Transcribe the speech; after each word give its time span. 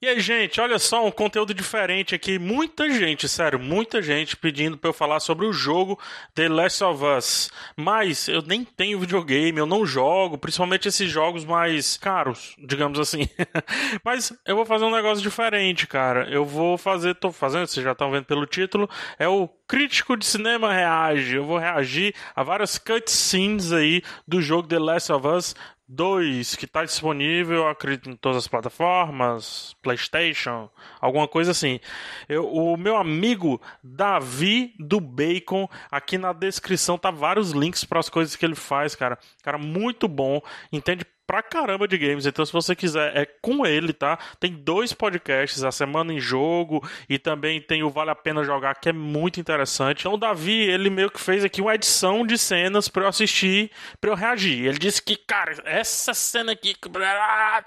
E 0.00 0.06
aí, 0.06 0.20
gente, 0.20 0.60
olha 0.60 0.78
só, 0.78 1.04
um 1.04 1.10
conteúdo 1.10 1.52
diferente 1.52 2.14
aqui. 2.14 2.38
Muita 2.38 2.88
gente, 2.88 3.28
sério, 3.28 3.58
muita 3.58 4.00
gente 4.00 4.36
pedindo 4.36 4.78
para 4.78 4.90
eu 4.90 4.94
falar 4.94 5.18
sobre 5.18 5.44
o 5.44 5.52
jogo 5.52 5.98
The 6.36 6.48
Last 6.48 6.84
of 6.84 7.04
Us. 7.04 7.50
Mas 7.76 8.28
eu 8.28 8.40
nem 8.40 8.64
tenho 8.64 9.00
videogame, 9.00 9.58
eu 9.58 9.66
não 9.66 9.84
jogo, 9.84 10.38
principalmente 10.38 10.86
esses 10.86 11.10
jogos 11.10 11.44
mais 11.44 11.96
caros, 11.96 12.54
digamos 12.60 13.00
assim. 13.00 13.28
Mas 14.04 14.32
eu 14.46 14.54
vou 14.54 14.64
fazer 14.64 14.84
um 14.84 14.94
negócio 14.94 15.20
diferente, 15.20 15.84
cara. 15.84 16.30
Eu 16.30 16.44
vou 16.44 16.78
fazer, 16.78 17.16
tô 17.16 17.32
fazendo, 17.32 17.66
vocês 17.66 17.82
já 17.82 17.90
estão 17.90 18.08
vendo 18.08 18.24
pelo 18.24 18.46
título, 18.46 18.88
é 19.18 19.26
o 19.26 19.48
Crítico 19.66 20.16
de 20.16 20.24
Cinema 20.24 20.72
Reage. 20.72 21.34
Eu 21.34 21.44
vou 21.44 21.58
reagir 21.58 22.14
a 22.36 22.44
várias 22.44 22.78
cutscenes 22.78 23.72
aí 23.72 24.00
do 24.28 24.40
jogo 24.40 24.68
The 24.68 24.78
Last 24.78 25.10
of 25.10 25.26
Us 25.26 25.56
2, 25.88 26.54
que 26.54 26.66
está 26.66 26.84
disponível, 26.84 27.66
acredito, 27.66 28.10
em 28.10 28.16
todas 28.16 28.38
as 28.38 28.48
plataformas, 28.48 29.74
PlayStation, 29.82 30.68
alguma 31.00 31.26
coisa 31.26 31.52
assim. 31.52 31.80
Eu, 32.28 32.46
o 32.46 32.76
meu 32.76 32.96
amigo 32.96 33.60
Davi 33.82 34.74
do 34.78 35.00
Bacon, 35.00 35.68
aqui 35.90 36.18
na 36.18 36.32
descrição 36.32 36.98
tá 36.98 37.10
vários 37.10 37.52
links 37.52 37.84
para 37.84 38.00
as 38.00 38.08
coisas 38.10 38.36
que 38.36 38.44
ele 38.44 38.54
faz, 38.54 38.94
cara. 38.94 39.18
Cara, 39.42 39.56
muito 39.56 40.06
bom, 40.06 40.40
entende 40.70 41.06
pra 41.28 41.42
caramba 41.42 41.86
de 41.86 41.98
games. 41.98 42.24
Então, 42.24 42.44
se 42.44 42.52
você 42.52 42.74
quiser, 42.74 43.14
é 43.14 43.26
com 43.26 43.66
ele, 43.66 43.92
tá? 43.92 44.18
Tem 44.40 44.50
dois 44.50 44.94
podcasts, 44.94 45.62
a 45.62 45.70
Semana 45.70 46.12
em 46.12 46.18
Jogo 46.18 46.82
e 47.08 47.18
também 47.18 47.60
tem 47.60 47.82
o 47.82 47.90
Vale 47.90 48.10
a 48.10 48.14
Pena 48.14 48.42
Jogar, 48.42 48.80
que 48.80 48.88
é 48.88 48.92
muito 48.92 49.38
interessante. 49.38 50.00
Então, 50.00 50.14
o 50.14 50.16
Davi, 50.16 50.58
ele 50.58 50.88
meio 50.88 51.10
que 51.10 51.20
fez 51.20 51.44
aqui 51.44 51.60
uma 51.60 51.74
edição 51.74 52.26
de 52.26 52.38
cenas 52.38 52.88
pra 52.88 53.04
eu 53.04 53.08
assistir, 53.08 53.70
pra 54.00 54.10
eu 54.10 54.14
reagir. 54.14 54.64
Ele 54.66 54.78
disse 54.78 55.02
que, 55.02 55.16
cara, 55.16 55.54
essa 55.64 56.14
cena 56.14 56.52
aqui. 56.52 56.74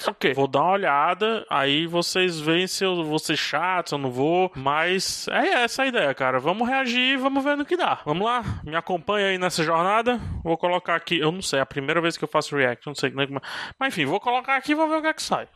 Ok, 0.07 0.33
vou 0.33 0.47
dar 0.47 0.63
uma 0.63 0.71
olhada, 0.71 1.45
aí 1.49 1.85
vocês 1.85 2.39
veem 2.39 2.65
se 2.65 2.83
eu 2.83 3.03
vou 3.03 3.19
ser 3.19 3.37
chato, 3.37 3.89
se 3.89 3.95
eu 3.95 3.99
não 3.99 4.11
vou. 4.11 4.51
Mas 4.55 5.27
é 5.27 5.63
essa 5.63 5.83
a 5.83 5.87
ideia, 5.87 6.13
cara. 6.13 6.39
Vamos 6.39 6.67
reagir 6.67 7.21
vamos 7.21 7.43
ver 7.43 7.55
no 7.55 7.65
que 7.65 7.77
dá. 7.77 7.99
Vamos 8.05 8.25
lá, 8.25 8.43
me 8.63 8.75
acompanha 8.75 9.27
aí 9.27 9.37
nessa 9.37 9.63
jornada. 9.63 10.19
Vou 10.43 10.57
colocar 10.57 10.95
aqui, 10.95 11.19
eu 11.19 11.31
não 11.31 11.41
sei, 11.41 11.59
é 11.59 11.61
a 11.61 11.65
primeira 11.65 12.01
vez 12.01 12.17
que 12.17 12.23
eu 12.23 12.27
faço 12.27 12.55
react, 12.55 12.85
não 12.85 12.95
sei 12.95 13.11
como 13.11 13.21
é. 13.21 13.41
Mas 13.79 13.93
enfim, 13.93 14.05
vou 14.05 14.19
colocar 14.19 14.55
aqui 14.57 14.71
e 14.71 14.75
vou 14.75 14.87
ver 14.89 14.97
o 14.97 15.01
que 15.01 15.07
é 15.07 15.13
que 15.13 15.21
sai. 15.21 15.47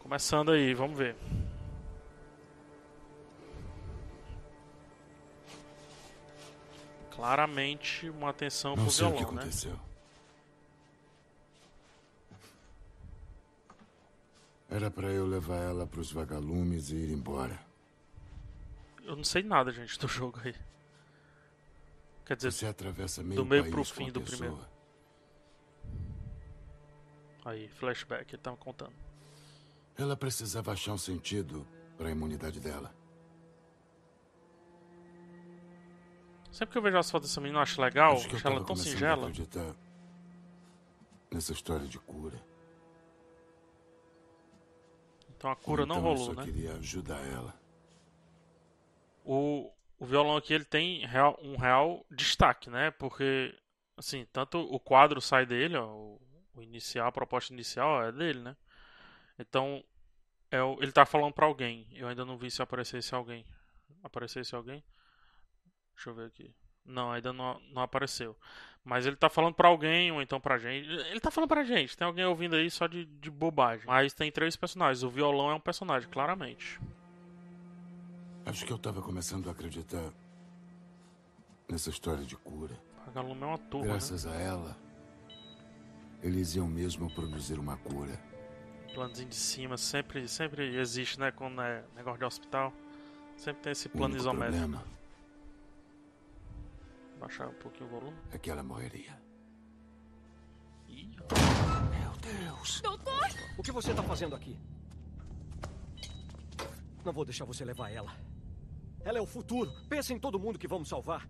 Começando 0.00 0.52
aí, 0.52 0.74
vamos 0.74 0.96
ver. 0.98 1.16
Claramente 7.10 8.08
uma 8.08 8.30
atenção 8.30 8.74
Não 8.74 8.84
pro 8.84 8.92
sei 8.92 9.06
o 9.06 9.10
violão, 9.10 9.26
que 9.28 9.34
né? 9.34 9.40
aconteceu. 9.42 9.78
Era 14.70 14.90
pra 14.90 15.08
eu 15.08 15.26
levar 15.26 15.56
ela 15.58 15.86
pros 15.86 16.10
vagalumes 16.10 16.90
e 16.90 16.96
ir 16.96 17.10
embora. 17.12 17.60
Eu 19.04 19.16
não 19.16 19.24
sei 19.24 19.42
nada, 19.42 19.70
gente, 19.70 19.98
do 19.98 20.08
jogo 20.08 20.40
aí. 20.42 20.54
Quer 22.24 22.36
dizer, 22.36 22.52
Você 22.52 22.66
atravessa 22.66 23.22
meio 23.22 23.34
do 23.42 23.44
meio 23.44 23.70
pro 23.70 23.84
fim 23.84 24.10
do 24.10 24.20
pessoa. 24.22 24.38
primeiro. 24.50 24.71
Aí, 27.44 27.68
flashback, 27.68 28.34
ele 28.34 28.42
tava 28.42 28.56
contando. 28.56 28.94
Ela 29.96 30.16
precisava 30.16 30.72
achar 30.72 30.92
um 30.92 30.98
sentido 30.98 31.66
para 31.96 32.08
a 32.08 32.10
imunidade 32.10 32.60
dela. 32.60 32.92
Sempre 36.50 36.72
que 36.72 36.78
eu 36.78 36.82
vejo 36.82 36.98
as 36.98 37.10
fotos 37.10 37.30
dessa 37.30 37.40
menina, 37.40 37.58
eu 37.58 37.62
acho 37.62 37.80
legal, 37.80 38.12
Acho 38.14 38.28
que 38.28 38.34
eu 38.34 38.38
acho 38.38 38.48
ela 38.48 38.64
tão 38.64 38.76
singela. 38.76 39.22
acreditar 39.28 39.74
nessa 41.30 41.52
história 41.52 41.86
de 41.86 41.98
cura. 41.98 42.38
Então 45.36 45.50
a 45.50 45.56
cura 45.56 45.86
não 45.86 45.96
Então 45.96 46.10
eu 46.10 46.16
rolou, 46.16 46.34
só 46.34 46.40
né? 46.40 46.44
queria 46.44 46.74
ajudar 46.74 47.18
ela. 47.26 47.54
O, 49.24 49.70
o 49.98 50.04
violão 50.06 50.36
aqui 50.36 50.52
ele 50.52 50.64
tem 50.64 51.06
real- 51.06 51.38
um 51.42 51.56
real 51.56 52.04
destaque, 52.10 52.68
né? 52.68 52.90
Porque, 52.92 53.54
assim, 53.96 54.26
tanto 54.32 54.58
o 54.58 54.78
quadro 54.78 55.20
sai 55.20 55.46
dele, 55.46 55.76
ó, 55.76 55.86
o, 55.88 56.20
o 56.54 56.62
inicial, 56.62 57.08
a 57.08 57.12
proposta 57.12 57.52
inicial 57.52 58.02
é 58.04 58.12
dele, 58.12 58.40
né? 58.40 58.56
Então, 59.38 59.82
é 60.50 60.62
o- 60.62 60.78
ele 60.82 60.92
tá 60.92 61.06
falando 61.06 61.32
pra 61.32 61.46
alguém. 61.46 61.86
Eu 61.92 62.08
ainda 62.08 62.24
não 62.24 62.36
vi 62.36 62.50
se 62.50 62.60
aparecesse 62.62 63.14
alguém. 63.14 63.44
Aparecesse 64.02 64.54
alguém? 64.54 64.82
Deixa 65.94 66.10
eu 66.10 66.14
ver 66.14 66.26
aqui. 66.26 66.54
Não, 66.84 67.12
ainda 67.12 67.32
não, 67.32 67.60
não 67.72 67.82
apareceu. 67.82 68.36
Mas 68.84 69.06
ele 69.06 69.14
tá 69.14 69.30
falando 69.30 69.54
pra 69.54 69.68
alguém, 69.68 70.10
ou 70.10 70.20
então 70.20 70.40
pra 70.40 70.58
gente. 70.58 70.88
Ele 70.88 71.20
tá 71.20 71.30
falando 71.30 71.48
pra 71.48 71.62
gente. 71.62 71.96
Tem 71.96 72.04
alguém 72.06 72.24
ouvindo 72.24 72.56
aí 72.56 72.68
só 72.70 72.88
de, 72.88 73.04
de 73.04 73.30
bobagem. 73.30 73.86
Mas 73.86 74.12
tem 74.12 74.30
três 74.32 74.56
personagens. 74.56 75.04
O 75.04 75.08
violão 75.10 75.50
é 75.50 75.54
um 75.54 75.60
personagem, 75.60 76.08
claramente. 76.10 76.80
Acho 78.44 78.66
que 78.66 78.72
eu 78.72 78.78
tava 78.78 79.00
começando 79.00 79.48
a 79.48 79.52
acreditar 79.52 80.12
nessa 81.68 81.90
história 81.90 82.24
de 82.24 82.36
cura. 82.36 82.74
É 83.14 83.20
uma 83.20 83.58
turma, 83.58 83.86
né? 83.86 83.92
Graças 83.92 84.26
a 84.26 84.34
ela, 84.34 84.76
eles 86.22 86.54
iam 86.54 86.66
mesmo 86.68 87.10
produzir 87.14 87.58
uma 87.58 87.76
cura. 87.76 88.18
planozinho 88.94 89.28
de 89.28 89.34
cima 89.34 89.76
sempre, 89.76 90.28
sempre 90.28 90.76
existe, 90.76 91.18
né? 91.18 91.30
Quando 91.32 91.60
é 91.60 91.84
negócio 91.94 92.18
de 92.18 92.24
hospital. 92.24 92.72
Sempre 93.36 93.62
tem 93.62 93.72
esse 93.72 93.88
O 93.88 93.90
plano 93.90 94.16
isométrico. 94.16 94.60
problema 94.60 94.84
Baixar 97.18 97.48
um 97.48 97.54
pouquinho 97.54 97.88
o 97.88 97.92
volume. 97.92 98.16
é 98.32 98.38
que 98.38 98.50
ela 98.50 98.62
morreria. 98.62 99.16
Ih, 100.88 101.16
Meu 101.90 102.12
Deus! 102.20 102.80
Doutor! 102.80 103.28
O 103.56 103.62
que 103.62 103.72
você 103.72 103.94
tá 103.94 104.02
fazendo 104.02 104.34
aqui? 104.34 104.58
Não 107.04 107.12
vou 107.12 107.24
deixar 107.24 107.44
você 107.44 107.64
levar 107.64 107.90
ela. 107.90 108.14
Ela 109.04 109.18
é 109.18 109.20
o 109.20 109.26
futuro. 109.26 109.72
Pensa 109.88 110.12
em 110.12 110.18
todo 110.18 110.38
mundo 110.38 110.58
que 110.58 110.68
vamos 110.68 110.88
salvar. 110.88 111.28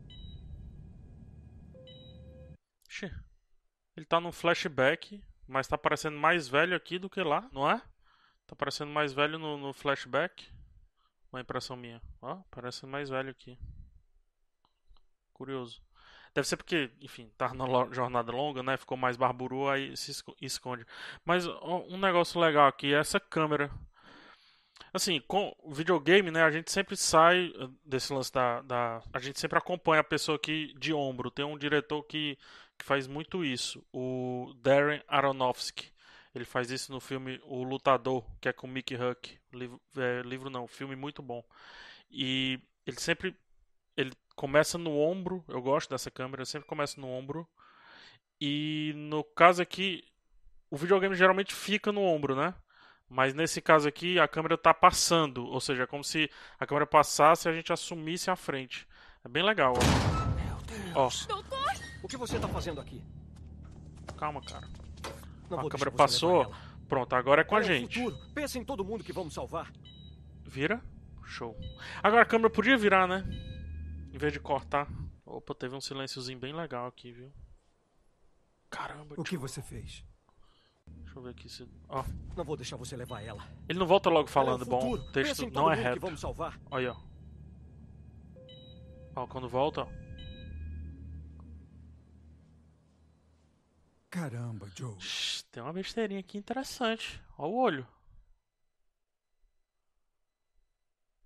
Xê. 2.89 3.11
Ele 3.97 4.07
tá 4.07 4.21
num 4.21 4.33
flashback, 4.33 5.23
mas 5.47 5.69
tá 5.69 5.77
parecendo 5.77 6.19
mais 6.19 6.49
velho 6.49 6.77
aqui 6.77 6.99
do 6.99 7.11
que 7.11 7.23
lá, 7.23 7.49
não 7.53 7.71
é? 7.71 7.79
Tá 8.47 8.57
parecendo 8.57 8.91
mais 8.91 9.13
velho 9.13 9.39
no, 9.39 9.57
no 9.57 9.73
flashback. 9.73 10.49
Uma 11.33 11.41
impressão 11.41 11.77
minha. 11.77 12.01
Ó, 12.21 12.37
parecendo 12.51 12.93
mais 12.93 13.09
velho 13.09 13.31
aqui. 13.31 13.59
Curioso. 15.33 15.83
Deve 16.35 16.49
ser 16.49 16.57
porque, 16.57 16.91
enfim, 17.01 17.31
tá 17.37 17.53
na 17.53 17.67
jornada 17.93 18.33
longa, 18.33 18.63
né? 18.63 18.77
Ficou 18.77 18.97
mais 18.97 19.17
barburu, 19.17 19.69
aí 19.69 19.97
se 19.97 20.11
esco- 20.11 20.37
esconde. 20.41 20.87
Mas 21.25 21.47
ó, 21.47 21.85
um 21.89 21.99
negócio 21.99 22.41
legal 22.41 22.67
aqui 22.69 22.95
é 22.95 22.99
essa 22.99 23.21
câmera. 23.21 23.71
Assim, 24.93 25.21
com 25.27 25.55
o 25.61 25.73
videogame, 25.73 26.31
né? 26.31 26.43
A 26.43 26.51
gente 26.51 26.71
sempre 26.71 26.97
sai 26.97 27.53
eh, 27.57 27.69
desse 27.85 28.13
lance 28.13 28.33
da, 28.33 28.61
da. 28.63 29.03
A 29.13 29.19
gente 29.19 29.41
sempre 29.41 29.59
acompanha 29.59 30.01
a 30.01 30.05
pessoa 30.05 30.37
aqui 30.37 30.75
de 30.79 30.93
ombro. 30.93 31.31
Tem 31.31 31.45
um 31.45 31.57
diretor 31.59 32.03
que, 32.05 32.39
que 32.82 32.87
faz 32.87 33.06
muito 33.06 33.44
isso, 33.44 33.81
o 33.93 34.53
Darren 34.60 35.00
Aronofsky. 35.06 35.93
Ele 36.34 36.44
faz 36.44 36.69
isso 36.69 36.91
no 36.91 36.98
filme 36.98 37.41
O 37.44 37.62
Lutador, 37.62 38.25
que 38.41 38.48
é 38.48 38.53
com 38.53 38.66
Mickey 38.66 38.97
Huck. 38.97 39.38
Livro, 39.53 39.81
é, 39.97 40.22
livro 40.22 40.50
não, 40.50 40.66
filme 40.66 40.97
muito 40.97 41.22
bom. 41.22 41.44
E 42.10 42.59
ele 42.84 42.98
sempre. 42.98 43.37
Ele 43.97 44.10
começa 44.34 44.78
no 44.78 44.98
ombro. 44.98 45.44
Eu 45.47 45.62
gosto 45.62 45.91
dessa 45.91 46.10
câmera, 46.10 46.44
sempre 46.44 46.66
começa 46.66 47.00
no 47.00 47.06
ombro. 47.06 47.47
E 48.41 48.93
no 48.97 49.22
caso 49.22 49.62
aqui, 49.62 50.03
o 50.69 50.76
videogame 50.76 51.14
geralmente 51.14 51.54
fica 51.54 51.93
no 51.93 52.03
ombro, 52.03 52.34
né? 52.34 52.53
Mas 53.09 53.32
nesse 53.32 53.60
caso 53.60 53.87
aqui, 53.87 54.19
a 54.19 54.26
câmera 54.26 54.59
tá 54.59 54.75
passando. 54.75 55.47
Ou 55.47 55.60
seja, 55.60 55.84
é 55.84 55.87
como 55.87 56.03
se 56.03 56.28
a 56.59 56.66
câmera 56.66 56.87
passasse 56.87 57.47
e 57.47 57.50
a 57.50 57.54
gente 57.54 57.72
assumisse 57.72 58.28
a 58.31 58.34
frente. 58.34 58.88
É 59.25 59.28
bem 59.28 59.44
legal. 59.44 59.75
Ó, 60.94 61.09
Ó, 61.09 61.10
O 62.03 62.09
que 62.09 62.17
você 62.17 62.39
tá 62.39 62.49
fazendo 62.49 62.81
aqui? 62.81 63.03
calma, 64.17 64.41
cara. 64.43 64.69
Não 65.51 65.59
A 65.61 65.69
câmera 65.69 65.91
passou. 65.91 66.53
Pronto, 66.89 67.13
agora 67.15 67.41
é 67.41 67.45
com 67.45 67.57
a 67.57 67.59
é 67.59 67.63
o 67.63 67.65
gente. 67.65 67.99
futuro. 67.99 68.17
Pensa 68.35 68.59
em 68.59 68.65
todo 68.65 68.85
mundo 68.85 69.03
que 69.03 69.13
vamos 69.13 69.35
salvar. 69.35 69.73
Vira. 70.44 70.81
Show. 71.25 71.56
Agora 72.03 72.23
a 72.23 72.26
câmera 72.26 72.50
podia 72.50 72.76
virar, 72.76 73.06
né? 73.09 73.25
Em 74.12 74.19
vez 74.19 74.32
de 74.32 74.38
cortar. 74.38 74.87
Opa, 75.25 75.55
teve 75.55 75.75
um 75.75 75.81
silênciozinho 75.81 76.38
bem 76.38 76.53
legal 76.53 76.87
aqui, 76.87 77.11
viu? 77.11 77.32
Caramba, 78.71 79.15
O 79.19 79.25
que 79.25 79.37
você 79.37 79.61
fez? 79.62 80.05
deixa 80.87 81.19
eu 81.19 81.23
ver 81.23 81.31
aqui 81.31 81.49
se. 81.49 81.67
Ó, 81.88 82.05
Não 82.37 82.44
vou 82.44 82.56
deixar 82.56 82.76
você 82.76 82.97
levar 82.97 83.23
ela. 83.23 83.44
ele 83.69 83.79
não 83.79 83.87
volta 83.87 84.09
logo 84.09 84.21
Ela 84.21 84.29
falando, 84.29 84.62
é 84.62 84.67
bom. 84.67 84.93
O 84.93 85.12
texto 85.12 85.50
não 85.50 85.71
é 85.71 85.75
reto. 85.75 86.00
vamos 86.00 86.21
salvar. 86.21 86.59
Olha, 86.71 86.93
ó. 86.93 86.97
Ó, 89.17 89.26
quando 89.26 89.49
volta, 89.49 89.82
ó. 89.82 90.01
Caramba, 94.12 94.70
Joe. 94.76 94.94
Tem 95.50 95.62
uma 95.62 95.73
besteirinha 95.73 96.20
aqui 96.20 96.37
interessante. 96.37 97.19
Ó 97.38 97.49
o 97.49 97.56
olho. 97.56 97.88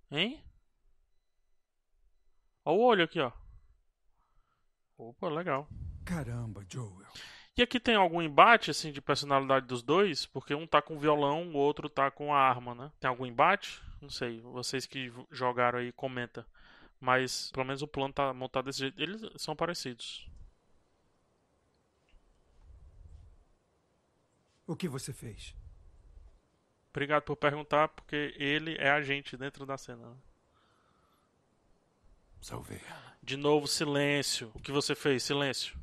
Hein? 0.09 0.41
Ó 2.63 2.73
o 2.73 2.79
olho 2.79 3.03
aqui, 3.03 3.19
ó. 3.19 3.33
Opa, 4.97 5.27
legal. 5.27 5.67
Caramba, 6.05 6.65
Joel. 6.71 7.11
E 7.57 7.61
aqui 7.61 7.77
tem 7.77 7.95
algum 7.95 8.21
embate, 8.21 8.71
assim, 8.71 8.93
de 8.93 9.01
personalidade 9.01 9.65
dos 9.67 9.83
dois? 9.83 10.25
Porque 10.25 10.55
um 10.55 10.65
tá 10.65 10.81
com 10.81 10.97
violão, 10.97 11.49
o 11.49 11.57
outro 11.57 11.89
tá 11.89 12.09
com 12.09 12.33
a 12.33 12.39
arma, 12.39 12.73
né? 12.73 12.89
Tem 13.01 13.09
algum 13.09 13.25
embate? 13.25 13.83
Não 14.01 14.09
sei. 14.09 14.39
Vocês 14.39 14.85
que 14.85 15.11
jogaram 15.29 15.79
aí, 15.79 15.91
comenta. 15.91 16.47
Mas, 17.01 17.51
pelo 17.51 17.65
menos 17.65 17.81
o 17.81 17.87
plano 17.87 18.13
tá 18.13 18.33
montado 18.33 18.65
desse 18.65 18.79
jeito. 18.79 19.01
Eles 19.01 19.21
são 19.35 19.57
parecidos. 19.57 20.25
O 24.67 24.75
que 24.75 24.87
você 24.87 25.13
fez? 25.13 25.55
Obrigado 26.89 27.23
por 27.23 27.37
perguntar, 27.37 27.87
porque 27.87 28.35
ele 28.37 28.75
é 28.75 28.89
agente 28.89 29.37
dentro 29.37 29.65
da 29.65 29.77
cena. 29.77 30.09
né? 30.09 30.15
Salvei. 32.41 32.81
De 33.23 33.37
novo, 33.37 33.67
silêncio. 33.67 34.51
O 34.53 34.59
que 34.59 34.71
você 34.71 34.93
fez? 34.93 35.23
Silêncio. 35.23 35.77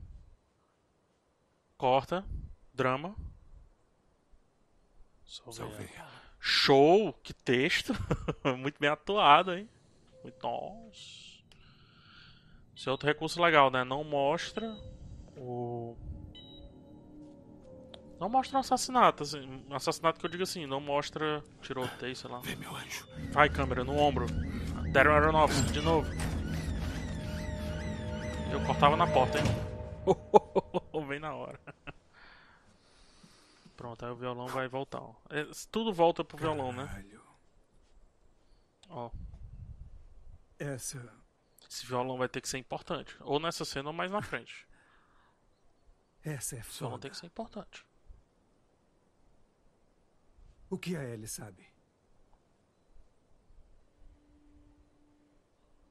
Corta. 1.77 2.25
Drama. 2.73 3.17
Salvei. 5.25 5.55
Salvei. 5.55 5.91
Show! 6.39 7.13
Que 7.23 7.33
texto! 7.33 7.93
Muito 8.59 8.79
bem 8.79 8.91
atuado, 8.91 9.55
hein? 9.55 9.69
Muito... 10.23 10.43
Nossa. 10.43 11.25
Esse 12.77 12.89
é 12.89 12.91
outro 12.91 13.07
recurso 13.09 13.41
legal, 13.41 13.71
né? 13.71 13.85
Não 13.85 14.05
mostra 14.05 14.67
o. 15.37 15.97
Não 18.25 18.31
mostra 18.31 18.57
um 18.57 18.61
assassinato, 18.61 19.23
assim. 19.23 19.63
Um 19.69 19.75
assassinato 19.75 20.19
que 20.19 20.25
eu 20.25 20.31
digo 20.31 20.45
assim, 20.45 20.65
não 20.65 20.81
mostra 20.81 21.45
tiroteio, 21.61 22.17
sei 22.17 22.31
lá. 22.31 22.39
Vem, 22.39 22.57
meu 22.57 22.75
anjo. 22.75 23.07
Vai, 23.31 23.51
câmera, 23.51 23.85
no 23.85 23.99
ombro. 23.99 24.25
Darren 24.95 25.13
Aronofsky, 25.13 25.73
de 25.73 25.83
novo. 25.83 26.11
Eu 28.51 28.65
cortava 28.65 28.97
na 28.97 29.07
porta, 29.07 29.39
hein? 29.39 29.45
Vem 31.07 31.21
na 31.21 31.35
hora. 31.35 31.61
Pronto, 33.77 34.07
aí 34.07 34.11
o 34.11 34.17
violão 34.17 34.47
vai 34.47 34.69
voltar. 34.69 35.03
Ó. 35.03 35.15
É, 35.29 35.47
tudo 35.71 35.93
volta 35.93 36.25
pro 36.25 36.39
violão, 36.39 36.73
né? 36.73 36.87
Caralho. 36.87 37.21
Ó, 38.89 39.11
Essa. 40.59 41.13
esse 41.69 41.85
violão 41.85 42.17
vai 42.17 42.31
ter 42.31 42.41
que 42.41 42.49
ser 42.49 42.57
importante. 42.57 43.15
Ou 43.21 43.39
nessa 43.39 43.67
cena 43.67 43.91
ou 43.91 43.95
mais 43.95 44.11
na 44.11 44.23
frente. 44.23 44.67
Essa 46.23 46.57
é 46.57 46.61
Esse 46.61 46.79
violão 46.79 46.93
foda. 46.97 47.03
tem 47.03 47.11
que 47.11 47.19
ser 47.19 47.27
importante. 47.27 47.85
O 50.75 50.79
que 50.79 50.97
a 50.97 51.05
Ellie 51.05 51.29
sabe? 51.29 51.65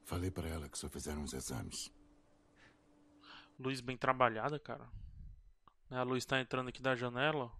Falei 0.04 0.30
pra 0.30 0.46
ela 0.46 0.68
que 0.68 0.76
só 0.78 0.90
fizeram 0.90 1.22
uns 1.22 1.32
exames. 1.32 1.90
Luz 3.58 3.80
bem 3.80 3.96
trabalhada, 3.96 4.58
cara. 4.60 4.86
Né, 5.88 5.96
A 5.96 6.02
luz 6.02 6.26
tá 6.26 6.38
entrando 6.38 6.68
aqui 6.68 6.82
da 6.82 6.94
janela. 6.94 7.50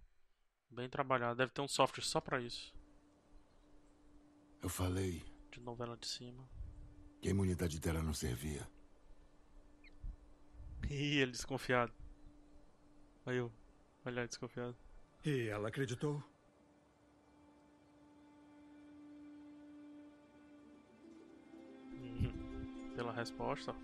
Bem 0.69 0.87
trabalhada. 0.87 1.33
Deve 1.35 1.51
ter 1.51 1.61
um 1.61 1.67
software 1.67 2.03
só 2.03 2.21
pra 2.21 2.39
isso. 2.39 2.75
Eu 4.61 4.69
falei 4.69 5.25
De 5.51 5.59
novela 5.59 5.97
de 5.97 6.05
cima. 6.07 6.47
que 7.23 7.27
a 7.27 7.31
imunidade 7.31 7.79
dela 7.79 8.03
não 8.03 8.13
servia. 8.13 8.69
Ih, 10.91 11.21
ele 11.21 11.31
desconfiado. 11.31 11.91
Aí 13.25 13.37
eu. 13.37 13.51
Olhar 14.05 14.27
desconfiado. 14.27 14.77
E 15.25 15.47
ela 15.47 15.69
acreditou? 15.69 16.23
Pela 22.95 23.11
resposta. 23.11 23.75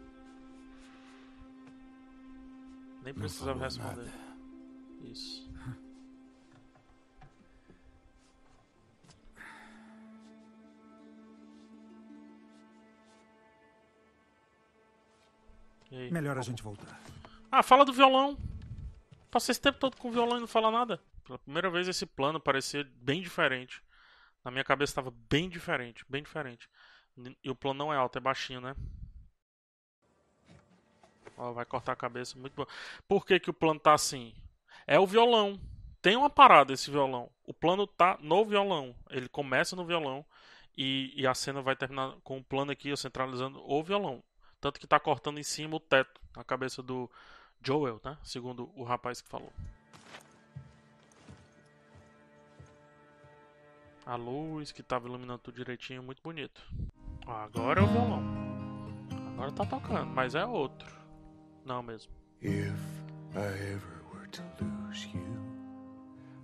Nem 3.04 3.14
precisava 3.14 3.60
responder. 3.60 4.06
nada. 4.06 4.14
Isso. 5.02 5.52
Melhor 16.10 16.38
a 16.38 16.42
gente 16.42 16.64
voltar. 16.64 17.02
Ah, 17.52 17.62
fala 17.62 17.84
do 17.84 17.92
violão. 17.92 18.38
Passei 19.30 19.52
esse 19.52 19.62
tempo 19.62 19.78
todo 19.78 19.98
com 19.98 20.08
o 20.08 20.12
violão 20.12 20.38
e 20.38 20.40
não 20.40 20.48
fala 20.48 20.72
nada. 20.72 21.02
Pela 21.26 21.38
primeira 21.38 21.70
vez 21.70 21.88
esse 21.88 22.06
plano 22.06 22.40
parecia 22.40 22.88
bem 22.96 23.22
diferente. 23.22 23.84
Na 24.44 24.52
minha 24.52 24.64
cabeça 24.64 24.92
estava 24.92 25.14
bem 25.30 25.50
diferente, 25.50 26.06
bem 26.08 26.24
diferente. 26.24 26.70
E 27.44 27.50
o 27.50 27.56
plano 27.56 27.78
não 27.80 27.94
é 27.94 27.98
alto, 27.98 28.18
é 28.18 28.22
baixinho, 28.22 28.62
né? 28.62 28.74
Ó, 31.42 31.52
vai 31.54 31.66
cortar 31.66 31.94
a 31.94 31.96
cabeça, 31.96 32.38
muito 32.38 32.54
bom. 32.54 32.68
Por 33.08 33.26
que, 33.26 33.40
que 33.40 33.50
o 33.50 33.54
plano 33.54 33.80
tá 33.80 33.96
assim? 33.96 34.32
É 34.86 35.00
o 35.00 35.08
violão. 35.08 35.60
Tem 36.00 36.16
uma 36.16 36.30
parada 36.30 36.72
esse 36.72 36.92
violão. 36.92 37.32
O 37.44 37.52
plano 37.54 37.88
tá 37.88 38.16
no 38.22 38.46
violão. 38.46 38.96
Ele 39.10 39.28
começa 39.28 39.76
no 39.76 39.84
violão 39.84 40.24
e, 40.78 41.12
e 41.16 41.26
a 41.26 41.34
cena 41.34 41.60
vai 41.60 41.76
terminar 41.76 42.14
com 42.24 42.38
o 42.38 42.44
plano 42.44 42.72
aqui, 42.72 42.96
centralizando 42.96 43.60
o 43.68 43.84
violão. 43.84 44.24
Tanto 44.60 44.80
que 44.80 44.86
tá 44.86 45.00
cortando 45.00 45.40
em 45.40 45.44
cima 45.44 45.78
o 45.78 45.80
teto, 45.80 46.22
a 46.36 46.44
cabeça 46.44 46.84
do 46.84 47.10
Joel, 47.60 48.00
né? 48.06 48.16
Segundo 48.24 48.72
o 48.76 48.84
rapaz 48.84 49.20
que 49.20 49.28
falou. 49.28 49.52
A 54.06 54.16
luz 54.16 54.72
que 54.72 54.84
tava 54.84 55.08
iluminando 55.08 55.40
tudo 55.40 55.56
direitinho, 55.56 56.04
muito 56.04 56.22
bonito. 56.22 56.62
Agora 57.26 57.82
é 57.82 57.84
o 57.84 57.88
violão. 57.88 58.24
Agora 59.34 59.52
tá 59.52 59.66
tocando, 59.66 60.06
mas 60.06 60.36
é 60.36 60.46
outro. 60.46 61.01
Não 61.66 61.84
mesmo. 61.84 62.12
If 62.42 62.74
I 63.36 63.48
ever 63.74 64.02
were 64.12 64.28
to 64.32 64.42
lose 64.60 65.08
you, 65.14 65.22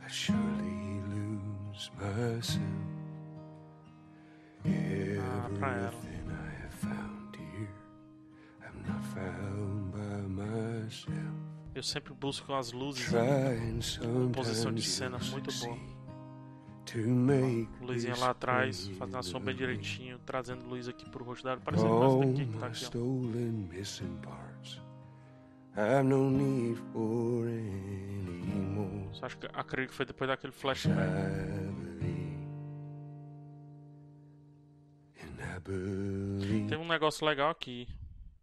I 0.05 0.09
surely 0.09 1.01
lose 1.09 1.91
myself. 1.95 2.61
Ah. 4.65 5.47
Everything 5.87 6.29
I 6.29 6.61
have 6.61 6.73
found 6.73 7.35
here, 7.35 7.69
I'm 8.61 8.83
not 8.85 9.03
found 9.13 9.91
by 9.91 10.27
myself. 10.27 11.37
Eu 11.73 11.83
sempre 11.83 12.13
busco 12.13 12.53
as 12.53 12.71
luzes. 12.71 13.05
Trying 13.05 13.81
Composição 14.01 14.73
de 14.73 14.81
cena 14.81 15.17
muito 15.31 15.51
boa. 15.59 15.77
Luzinha 17.81 18.15
lá 18.17 18.29
atrás, 18.29 18.87
fazendo 18.97 19.17
a 19.17 19.23
sombra 19.23 19.53
direitinho, 19.53 20.19
trazendo 20.25 20.65
luz 20.67 20.87
aqui 20.87 21.09
pro 21.09 21.23
rosto 21.23 21.43
dela. 21.43 21.59
Parecendo 21.59 21.91
All 21.91 22.17
mais 22.17 22.29
daqui 22.29 22.45
que 22.51 22.57
tá 22.57 22.67
aqui, 22.67 22.85
ó. 22.85 24.46
I've 25.77 26.03
no 26.03 26.29
need 26.31 26.77
for 26.91 27.45
any 27.47 28.59
more. 28.74 29.09
Só 29.13 29.27
acho 29.27 29.38
que 29.38 29.47
acredito 29.53 29.91
que 29.91 29.95
foi 29.95 30.06
depois 30.06 30.27
daquele 30.27 30.51
flashback. 30.53 31.07
Tem 36.67 36.77
um 36.77 36.88
negócio 36.88 37.25
legal 37.25 37.50
aqui. 37.50 37.88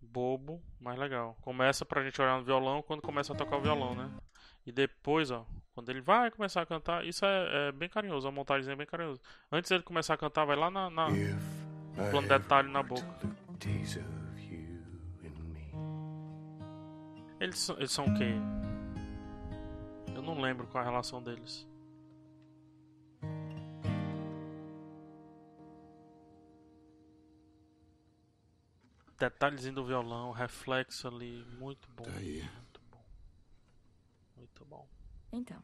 Bobo, 0.00 0.62
mas 0.80 0.96
legal. 0.98 1.36
Começa 1.40 1.84
pra 1.84 2.02
gente 2.04 2.20
olhar 2.22 2.38
no 2.38 2.44
violão 2.44 2.82
quando 2.82 3.02
começa 3.02 3.32
a 3.32 3.36
tocar 3.36 3.56
o 3.56 3.60
violão, 3.60 3.94
né? 3.96 4.08
E 4.64 4.70
depois, 4.70 5.30
ó, 5.32 5.44
quando 5.74 5.88
ele 5.90 6.00
vai 6.00 6.30
começar 6.30 6.62
a 6.62 6.66
cantar, 6.66 7.04
isso 7.04 7.24
é, 7.26 7.68
é 7.68 7.72
bem 7.72 7.88
carinhoso, 7.88 8.28
a 8.28 8.30
montagem 8.30 8.72
é 8.72 8.76
bem 8.76 8.86
carinhosa. 8.86 9.20
Antes 9.50 9.70
dele 9.70 9.82
começar 9.82 10.14
a 10.14 10.16
cantar, 10.16 10.44
vai 10.44 10.54
lá 10.56 10.70
na, 10.70 10.88
na- 10.88 11.10
I 11.10 12.10
plano 12.10 12.28
detalhe 12.28 12.70
na 12.70 12.82
boca. 12.82 13.02
Eles, 17.40 17.58
são- 17.58 17.76
eles 17.76 17.90
são 17.92 18.06
o 18.06 18.14
quê? 18.14 18.32
Eu 20.14 20.22
não 20.22 20.40
lembro 20.40 20.66
qual 20.66 20.82
é 20.82 20.86
a 20.86 20.90
relação 20.90 21.22
deles. 21.22 21.66
Detalhezinho 29.18 29.74
do 29.74 29.84
violão, 29.84 30.32
reflexo 30.32 31.06
ali, 31.08 31.44
muito 31.58 31.88
bom. 31.92 32.02
Tá 32.04 32.12
aí. 32.16 32.42
Muito 32.42 32.80
bom. 32.90 33.04
Muito 34.36 34.64
bom. 34.64 34.88
Então. 35.32 35.62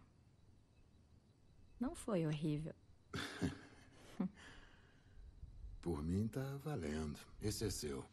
Não 1.79 1.95
foi 1.95 2.27
horrível. 2.27 2.75
Por 5.83 6.03
mim 6.03 6.29
tá 6.29 6.43
valendo. 6.62 7.19
Esse 7.41 7.65
é 7.67 7.71
seu. 7.71 8.05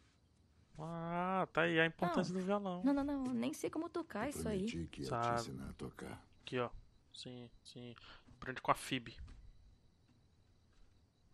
Ah, 0.80 1.46
tá 1.52 1.62
aí 1.62 1.78
a 1.80 1.86
importância 1.86 2.32
do 2.32 2.40
violão. 2.40 2.82
Não, 2.84 2.92
não, 2.94 3.02
não. 3.04 3.24
Nem 3.34 3.52
sei 3.52 3.68
como 3.68 3.88
tocar 3.88 4.28
isso 4.28 4.48
aí. 4.48 4.64
Que 4.88 5.02
ia 5.02 5.08
Sabe. 5.08 5.26
te 5.36 5.40
ensinar 5.50 5.70
a 5.70 5.72
tocar. 5.72 6.24
Aqui, 6.42 6.58
ó. 6.58 6.70
Sim, 7.12 7.50
sim. 7.64 7.94
Aprende 8.36 8.60
com 8.62 8.70
a 8.70 8.74
Phoebe. 8.74 9.16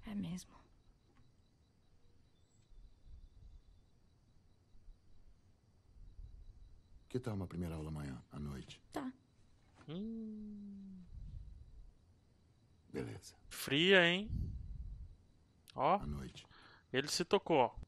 É 0.06 0.14
mesmo. 0.14 0.54
Que 7.08 7.20
tal 7.20 7.34
uma 7.34 7.46
primeira 7.46 7.74
aula 7.74 7.88
amanhã, 7.88 8.20
à 8.32 8.38
noite? 8.40 8.80
Tá. 8.92 9.12
Hum, 9.88 11.02
Beleza, 12.92 13.34
fria, 13.48 14.06
hein? 14.06 14.30
Ó, 15.74 15.96
à 15.96 16.06
noite. 16.06 16.46
ele 16.92 17.08
se 17.08 17.24
tocou, 17.24 17.56
ó. 17.58 17.83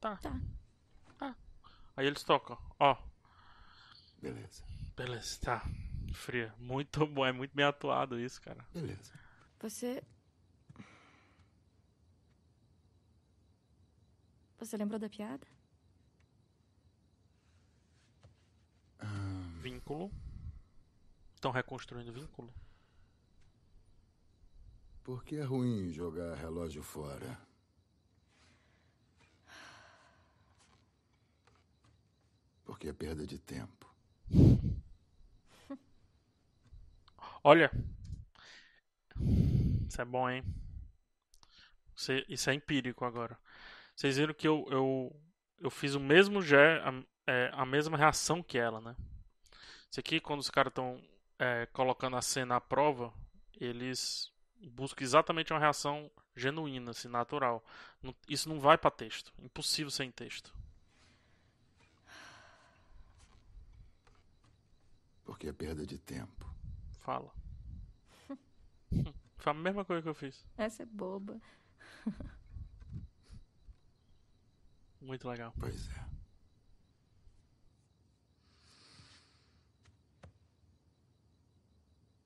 Tá. 0.00 0.18
Tá. 1.18 1.36
Aí 1.96 2.06
eles 2.06 2.22
tocam, 2.22 2.58
ó. 2.78 2.96
Beleza. 4.20 4.64
Beleza, 4.96 5.38
tá. 5.40 5.62
Fria. 6.14 6.54
Muito 6.58 7.06
bom, 7.06 7.24
é 7.24 7.32
muito 7.32 7.54
bem 7.54 7.64
atuado 7.64 8.18
isso, 8.18 8.40
cara. 8.40 8.64
Beleza. 8.72 9.12
Você. 9.60 10.02
Você 14.58 14.76
lembrou 14.76 14.98
da 14.98 15.08
piada? 15.08 15.46
Vínculo. 19.60 20.10
Estão 21.34 21.50
reconstruindo 21.50 22.12
vínculo? 22.12 22.52
Por 25.04 25.22
que 25.24 25.36
é 25.36 25.42
ruim 25.44 25.92
jogar 25.92 26.34
relógio 26.36 26.82
fora? 26.82 27.38
Porque 32.66 32.88
é 32.88 32.92
perda 32.92 33.26
de 33.26 33.38
tempo. 33.38 33.86
Olha. 37.42 37.70
Isso 39.88 40.02
é 40.02 40.04
bom, 40.04 40.28
hein? 40.28 40.44
Isso 41.94 42.12
é, 42.12 42.24
isso 42.28 42.50
é 42.50 42.54
empírico 42.54 43.04
agora. 43.04 43.38
Vocês 43.94 44.18
viram 44.18 44.34
que 44.34 44.46
eu, 44.46 44.66
eu, 44.70 45.16
eu 45.60 45.70
fiz 45.70 45.94
o 45.94 46.00
mesmo 46.00 46.42
ge 46.42 46.56
a, 46.56 47.02
é, 47.26 47.50
a 47.54 47.64
mesma 47.64 47.96
reação 47.96 48.42
que 48.42 48.58
ela, 48.58 48.80
né? 48.80 48.96
Isso 49.90 50.00
aqui, 50.00 50.20
quando 50.20 50.40
os 50.40 50.50
caras 50.50 50.72
estão 50.72 51.00
é, 51.38 51.66
colocando 51.66 52.16
a 52.16 52.22
cena 52.22 52.56
à 52.56 52.60
prova, 52.60 53.14
eles 53.58 54.30
buscam 54.72 55.04
exatamente 55.04 55.52
uma 55.52 55.60
reação 55.60 56.10
genuína, 56.34 56.90
assim, 56.90 57.08
natural. 57.08 57.64
Isso 58.28 58.48
não 58.48 58.60
vai 58.60 58.76
pra 58.76 58.90
texto. 58.90 59.32
Impossível 59.38 59.90
sem 59.90 60.10
texto. 60.10 60.52
Porque 65.26 65.48
é 65.48 65.52
perda 65.52 65.84
de 65.84 65.98
tempo. 65.98 66.46
Fala. 67.00 67.32
Foi 69.36 69.52
a 69.52 69.54
mesma 69.54 69.84
coisa 69.84 70.02
que 70.02 70.08
eu 70.08 70.14
fiz. 70.14 70.46
Essa 70.56 70.84
é 70.84 70.86
boba. 70.86 71.40
Muito 75.00 75.28
legal. 75.28 75.52
Pois 75.58 75.88
é. 75.90 76.06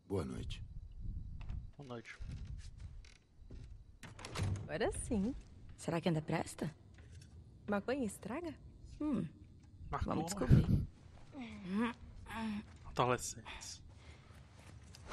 Boa 0.07 0.25
noite. 0.25 0.63
Boa 1.77 1.89
noite. 1.89 2.19
Agora 4.65 4.93
sim. 4.93 5.35
Será 5.77 6.01
que 6.01 6.09
ainda 6.09 6.21
presta? 6.21 6.73
Maconha 7.67 8.05
estraga? 8.05 8.55
Hum, 9.01 9.27
Marcou. 9.91 10.15
vamos 10.15 10.25
descobrir. 10.27 10.67
Adolescentes. 12.91 13.81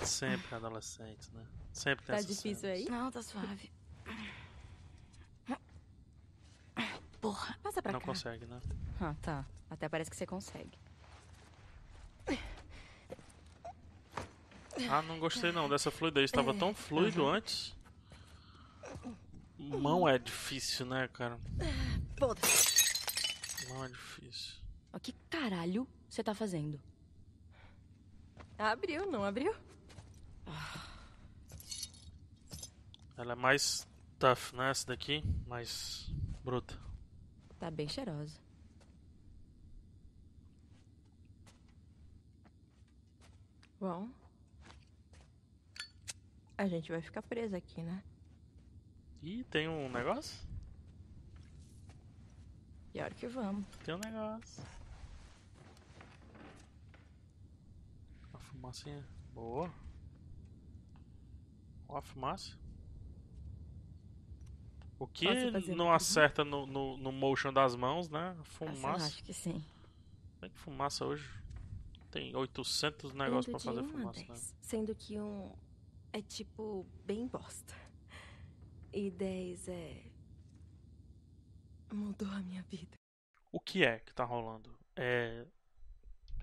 Sempre 0.03 0.55
adolescentes, 0.55 1.29
né? 1.31 1.43
Sempre 1.73 2.05
tem 2.05 2.13
Tá 2.15 2.19
essas 2.19 2.27
difícil 2.27 2.61
cenas. 2.61 2.77
aí? 2.77 2.85
Não, 2.89 3.11
tá 3.11 3.21
suave. 3.23 3.71
Porra. 7.21 7.57
Passa 7.63 7.81
pra 7.81 7.91
Não 7.91 7.99
cá. 7.99 8.05
consegue, 8.05 8.45
né? 8.45 8.59
Ah, 9.01 9.15
tá. 9.21 9.45
Até 9.69 9.89
parece 9.89 10.09
que 10.09 10.15
você 10.15 10.25
consegue. 10.25 10.77
Ah, 14.89 15.01
não 15.01 15.19
gostei 15.19 15.51
não 15.51 15.67
dessa 15.67 15.89
fluidez. 15.89 16.31
Tava 16.31 16.53
tão 16.53 16.73
fluido 16.73 17.27
antes. 17.27 17.75
Mão 19.57 20.07
é 20.07 20.19
difícil, 20.19 20.85
né, 20.85 21.07
cara? 21.07 21.39
Foda-se. 22.17 23.67
Mão 23.69 23.83
é 23.83 23.87
difícil. 23.89 24.53
O 24.93 24.99
que 24.99 25.13
caralho 25.29 25.87
você 26.07 26.23
tá 26.23 26.33
fazendo? 26.35 26.79
Abriu, 28.57 29.05
não 29.11 29.23
abriu? 29.23 29.55
Ela 33.15 33.33
é 33.33 33.35
mais 33.35 33.87
tough, 34.17 34.53
né? 34.53 34.71
Essa 34.71 34.87
daqui, 34.87 35.23
mais 35.47 36.11
bruta. 36.43 36.75
Tá 37.59 37.69
bem 37.69 37.87
cheirosa. 37.87 38.39
Bom. 43.79 44.09
A 46.57 46.67
gente 46.67 46.91
vai 46.91 47.01
ficar 47.01 47.21
presa 47.21 47.57
aqui, 47.57 47.81
né? 47.81 48.03
Ih, 49.21 49.43
tem 49.45 49.67
um 49.67 49.89
negócio? 49.89 50.47
Pior 52.91 53.13
que 53.13 53.27
vamos. 53.27 53.65
Tem 53.85 53.93
um 53.93 53.99
negócio. 53.99 54.63
Fumacinha. 58.57 59.07
Boa. 59.33 59.71
Ó 61.87 61.97
a 61.97 62.01
fumaça. 62.01 62.57
O 64.99 65.07
que 65.07 65.51
fazer 65.51 65.75
não 65.75 65.93
acerta 65.93 66.43
no, 66.43 66.65
no, 66.65 66.97
no 66.97 67.11
motion 67.11 67.53
das 67.53 67.75
mãos, 67.75 68.09
né? 68.09 68.35
Eu 68.35 68.43
Fumaça. 68.43 69.05
acho 69.05 69.23
que 69.23 69.31
sim. 69.31 69.63
Tem 70.41 70.49
que 70.49 70.57
fumaça 70.57 71.05
hoje. 71.05 71.29
Tem 72.09 72.35
800 72.35 73.13
negócios 73.13 73.45
pra 73.45 73.59
fazer 73.59 73.87
fumaça, 73.87 74.25
né? 74.27 74.35
Sendo 74.59 74.95
que 74.95 75.19
um 75.19 75.53
é 76.11 76.21
tipo 76.21 76.83
bem 77.05 77.27
bosta. 77.27 77.75
E 78.91 79.11
10 79.11 79.67
é. 79.67 80.03
Mudou 81.93 82.29
a 82.29 82.39
minha 82.39 82.63
vida. 82.63 82.97
O 83.51 83.59
que 83.59 83.85
é 83.85 83.99
que 83.99 84.13
tá 84.15 84.23
rolando? 84.23 84.75
É. 84.95 85.45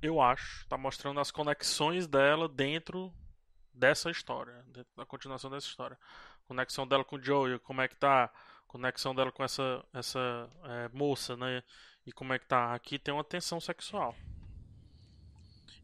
Eu 0.04 0.20
acho, 0.20 0.68
tá 0.68 0.76
mostrando 0.76 1.18
as 1.18 1.30
conexões 1.30 2.06
dela 2.06 2.46
dentro 2.46 3.11
dessa 3.73 4.11
história, 4.11 4.62
dentro 4.66 4.92
da 4.94 5.06
continuação 5.06 5.50
dessa 5.50 5.66
história. 5.66 5.99
Conexão 6.46 6.87
dela 6.87 7.02
com 7.02 7.16
o 7.16 7.23
Joey, 7.23 7.58
como 7.61 7.80
é 7.80 7.88
que 7.88 7.96
tá? 7.96 8.30
Conexão 8.68 9.14
dela 9.14 9.32
com 9.32 9.42
essa, 9.42 9.82
essa 9.94 10.46
é, 10.64 10.90
moça, 10.92 11.38
né? 11.38 11.62
E 12.04 12.12
como 12.12 12.34
é 12.34 12.38
que 12.38 12.44
tá? 12.44 12.75
Aqui 12.75 12.99
tem 12.99 13.14
uma 13.14 13.25
tensão 13.25 13.58
sexual. 13.58 14.14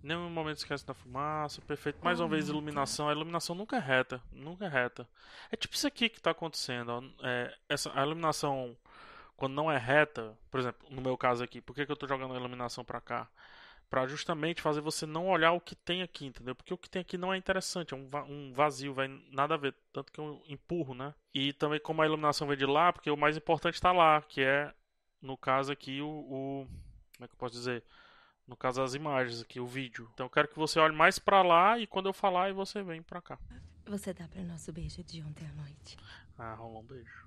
Nenhum 0.03 0.29
momento 0.29 0.59
esquece 0.59 0.85
da 0.85 0.93
fumaça, 0.93 1.63
perfeito. 1.63 2.05
Mais 2.05 2.21
uma 2.21 2.29
vez, 2.29 2.47
iluminação. 2.47 3.09
A 3.09 3.13
iluminação 3.13 3.57
nunca 3.57 3.77
é 3.77 3.81
reta, 3.81 4.23
nunca 4.31 4.67
é 4.67 4.69
reta. 4.69 5.09
É 5.51 5.57
tipo 5.57 5.75
isso 5.75 5.87
aqui 5.87 6.11
que 6.11 6.21
tá 6.21 6.33
acontecendo. 6.33 6.91
ó. 6.91 7.03
É, 7.27 7.57
essa, 7.71 7.91
a 7.99 8.03
iluminação 8.03 8.77
quando 9.35 9.55
não 9.55 9.73
é 9.73 9.79
reta, 9.79 10.37
por 10.51 10.61
exemplo, 10.61 10.87
no 10.91 11.01
meu 11.01 11.17
caso 11.17 11.43
aqui, 11.43 11.63
por 11.63 11.75
que, 11.75 11.87
que 11.87 11.91
eu 11.91 11.97
tô 11.97 12.07
jogando 12.07 12.35
a 12.35 12.37
iluminação 12.37 12.85
pra 12.85 13.01
cá? 13.01 13.27
Pra 13.91 14.07
justamente 14.07 14.63
fazer 14.63 14.81
você 14.81 15.05
não 15.05 15.29
olhar 15.29 15.53
o 15.53 15.61
que 15.61 15.75
tem 15.75 16.01
aqui, 16.03 16.25
entendeu? 16.27 16.55
Porque 16.55 16.73
o 16.73 16.79
que 16.79 16.89
tem 16.89 17.03
aqui 17.03 17.19
não 17.19 17.33
é 17.35 17.37
interessante, 17.37 17.93
é 17.93 17.97
um, 17.97 18.09
va- 18.09 18.23
um 18.25 18.53
vazio, 18.55 18.95
vai 18.95 19.09
nada 19.33 19.55
a 19.55 19.59
ver, 19.59 19.75
tanto 19.93 20.13
que 20.13 20.21
eu 20.21 20.43
empurro, 20.49 20.95
né? 20.95 21.13
E 21.35 21.53
também 21.55 21.81
como 21.81 22.01
a 22.01 22.07
iluminação 22.07 22.47
vem 22.47 22.57
de 22.57 22.67
lá, 22.67 22.93
porque 22.93 23.11
o 23.11 23.17
mais 23.17 23.37
importante 23.37 23.81
tá 23.81 23.93
lá, 23.93 24.23
que 24.23 24.43
é, 24.43 24.73
no 25.21 25.37
caso 25.37 25.73
aqui, 25.73 26.01
o, 26.01 26.09
o- 26.09 26.67
como 27.17 27.25
é 27.25 27.29
que 27.29 27.35
eu 27.35 27.39
posso 27.39 27.55
dizer? 27.55 27.85
No 28.47 28.57
caso 28.57 28.83
as 28.83 28.95
imagens 28.95 29.43
aqui, 29.43 29.61
o 29.61 29.67
vídeo. 29.67 30.09
Então 30.15 30.27
eu 30.27 30.31
quero 30.31 30.49
que 30.49 30.57
você 30.57 30.79
olhe 30.81 30.95
mais 30.95 31.19
pra 31.19 31.43
lá 31.43 31.79
e 31.79 31.87
quando 31.87 32.07
eu 32.09 32.13
falar, 32.13 32.45
aí 32.45 32.53
você 32.53 32.83
vem 32.83 33.03
pra 33.03 33.21
cá. 33.21 33.39
Você 33.87 34.13
dá 34.15 34.29
para 34.29 34.43
nosso 34.43 34.73
beijo 34.73 35.03
de 35.05 35.23
ontem 35.23 35.47
à 35.47 35.53
noite. 35.55 35.97
Ah, 36.39 36.55
rolou 36.55 36.81
um 36.81 36.87
beijo. 36.87 37.27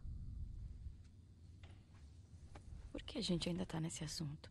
Por 2.91 3.01
que 3.03 3.17
a 3.17 3.21
gente 3.21 3.49
ainda 3.49 3.65
tá 3.65 3.79
nesse 3.79 4.03
assunto? 4.03 4.49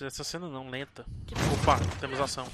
Essa 0.00 0.24
cena 0.24 0.48
não, 0.48 0.68
lenta. 0.68 1.04
Opa, 1.52 1.78
temos 2.00 2.18
ação. 2.18 2.48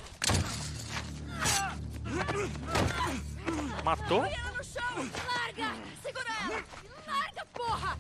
Matou? 3.85 4.21
Larga! 4.21 5.73
Segura 6.03 6.27
ela! 6.43 6.65
Larga, 7.07 7.47
porra! 7.55 7.99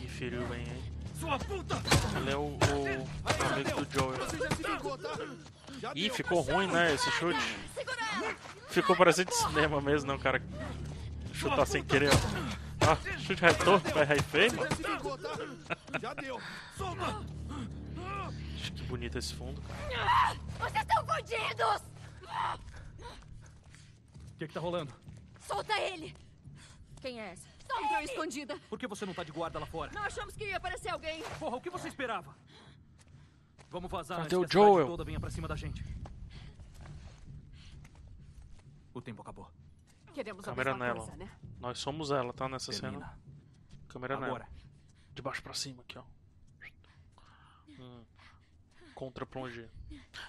Ih, 0.00 0.08
feriu 0.08 0.46
bem, 0.48 0.60
hein? 0.60 0.92
Sua 1.18 1.38
puta! 1.38 1.80
Ele 2.16 2.30
é 2.30 2.36
o, 2.36 2.58
o 2.58 3.52
amigo 3.52 3.84
do 3.84 3.92
Joel. 3.92 4.18
Ligou, 4.58 4.98
tá? 4.98 5.10
Ih, 5.94 6.10
ficou 6.10 6.40
ruim, 6.40 6.66
né, 6.66 6.92
esse 6.94 7.10
chute? 7.12 7.56
Ficou 8.68 8.94
parecendo 8.96 9.30
de 9.30 9.36
cinema 9.36 9.80
mesmo, 9.80 10.08
não, 10.08 10.18
cara. 10.18 10.42
Chutar 11.32 11.66
sem 11.66 11.82
querer, 11.82 12.10
ó. 12.10 12.92
Ah, 12.92 13.18
chute 13.18 13.40
retorno, 13.40 13.80
vai 13.94 14.20
feio, 14.20 14.54
mano. 14.56 14.70
Já 16.02 16.12
deu. 16.14 16.40
Solta! 16.76 17.39
Ixi, 18.74 18.82
Que 18.82 18.88
bonito 18.88 19.18
esse 19.18 19.34
fundo, 19.34 19.60
cara. 19.62 20.34
Vocês 20.58 20.82
estão 20.82 21.04
fodidos! 21.06 21.82
O 24.34 24.38
que 24.38 24.48
que 24.48 24.54
tá 24.54 24.60
rolando? 24.60 24.92
Solta 25.40 25.78
ele! 25.78 26.16
Quem 27.00 27.20
é 27.20 27.32
essa? 27.32 27.48
Entrou 27.64 28.00
escondida! 28.02 28.58
Por 28.68 28.78
que 28.78 28.86
você 28.86 29.06
não 29.06 29.14
tá 29.14 29.22
de 29.22 29.32
guarda 29.32 29.58
lá 29.58 29.66
fora? 29.66 29.92
Não 29.92 30.02
achamos 30.02 30.34
que 30.34 30.44
ia 30.44 30.56
aparecer 30.56 30.90
alguém! 30.90 31.22
Porra, 31.38 31.56
o 31.56 31.60
que 31.60 31.70
você 31.70 31.88
esperava? 31.88 32.34
Vamos 33.70 33.90
vazar 33.90 34.18
Cadê 34.22 34.34
antes 34.34 34.38
o 34.38 34.40
que 34.40 34.46
a 34.46 34.48
cidade 34.48 34.66
Joel? 34.72 34.86
toda 34.86 35.04
venha 35.04 35.20
pra 35.20 35.30
cima 35.30 35.46
da 35.46 35.54
gente. 35.56 35.84
O 38.92 39.00
tempo 39.00 39.22
acabou. 39.22 39.48
Queremos 40.12 40.44
Câmera 40.44 40.76
nela. 40.76 40.96
coisa, 40.98 41.16
né? 41.16 41.30
Nós 41.60 41.78
somos 41.78 42.10
ela, 42.10 42.32
tá? 42.32 42.48
Nessa 42.48 42.72
cena. 42.72 42.90
Termina. 42.90 43.18
Câmera 43.88 44.14
nela. 44.16 44.26
Agora. 44.26 44.48
De 45.14 45.22
baixo 45.22 45.42
pra 45.42 45.54
cima 45.54 45.82
aqui, 45.82 45.96
ó. 45.96 46.02
Hum. 47.78 48.04
Contra 49.00 49.24
ir. 49.48 49.70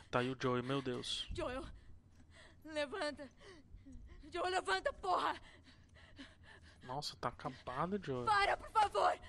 Tá 0.10 0.20
aí 0.20 0.30
o 0.32 0.38
Joey, 0.42 0.62
meu 0.62 0.82
Deus. 0.82 1.28
Joel, 1.36 1.66
levanta. 2.64 3.30
Joel, 4.32 4.50
levanta, 4.50 4.94
porra. 4.94 5.36
Nossa, 6.84 7.18
tá 7.18 7.28
acabado, 7.28 8.00
Joey. 8.02 8.26
Para, 8.26 8.56
por 8.56 8.72
favor. 8.72 9.20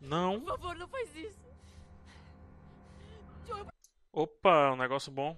Não. 0.00 0.40
Por 0.40 0.50
favor, 0.50 0.76
não 0.76 0.86
faz 0.86 1.16
isso. 1.16 1.40
Joel, 3.44 3.66
Opa, 4.12 4.70
um 4.70 4.76
negócio 4.76 5.10
bom. 5.10 5.36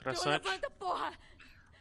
Joel, 0.00 0.14
Interessante. 0.14 0.44
levanta, 0.44 0.70
porra. 0.70 1.18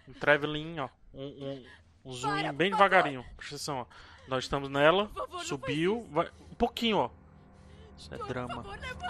Um 0.08 0.14
traveling, 0.14 0.80
ó. 0.80 0.90
Um, 1.14 1.28
um, 1.28 1.66
um 2.06 2.12
zoom 2.12 2.36
Para, 2.36 2.54
bem 2.54 2.72
devagarinho. 2.72 3.24
Presta 3.38 3.54
atenção, 3.56 3.78
ó. 3.78 3.86
Nós 4.28 4.46
estamos 4.46 4.68
nela. 4.68 5.10
Favor, 5.10 5.46
subiu. 5.46 6.08
Vai, 6.10 6.28
um 6.50 6.56
pouquinho, 6.56 6.98
ó. 6.98 7.19
Isso 8.00 8.16
é 8.16 8.18
drama. 8.18 8.64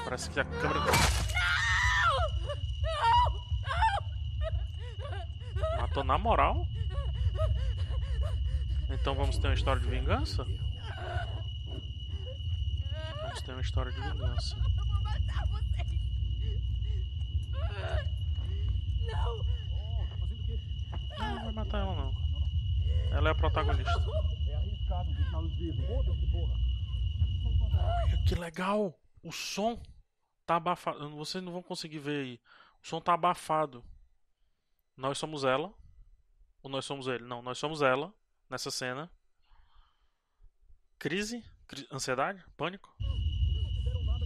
Parece 0.03 0.31
que 0.31 0.39
a 0.39 0.45
câmera. 0.45 0.79
Não! 5.55 5.77
Matou 5.77 6.03
na 6.03 6.17
moral? 6.17 6.67
Então 8.89 9.13
vamos 9.13 9.37
ter 9.37 9.47
uma 9.47 9.53
história 9.53 9.79
de 9.79 9.87
vingança? 9.87 10.43
Vamos 13.21 13.41
ter 13.43 13.51
uma 13.51 13.61
história 13.61 13.91
de 13.91 14.01
vingança. 14.01 14.55
Eu 14.57 14.85
vou 14.85 15.01
matar 15.03 15.45
vocês. 15.49 15.87
Não! 19.05 19.45
Não, 21.19 21.43
vai 21.43 21.53
matar 21.53 21.77
ela 21.77 21.95
não. 21.95 22.11
Ela 23.11 23.29
é 23.29 23.31
a 23.31 23.35
protagonista. 23.35 24.03
Olha 25.31 26.68
que 28.27 28.35
legal! 28.35 28.99
O 29.23 29.31
som 29.31 29.81
tá 30.45 30.55
abafado. 30.55 31.09
Vocês 31.15 31.43
não 31.43 31.51
vão 31.51 31.61
conseguir 31.63 31.99
ver 31.99 32.23
aí. 32.25 32.39
O 32.81 32.87
som 32.87 33.01
tá 33.01 33.13
abafado. 33.13 33.83
Nós 34.95 35.17
somos 35.17 35.43
ela. 35.43 35.73
Ou 36.61 36.69
nós 36.69 36.85
somos 36.85 37.07
ele? 37.07 37.23
Não, 37.23 37.41
nós 37.41 37.57
somos 37.57 37.81
ela 37.81 38.13
nessa 38.49 38.69
cena. 38.71 39.09
Crise? 40.97 41.43
Cri- 41.67 41.87
Ansiedade? 41.91 42.43
Pânico? 42.57 42.93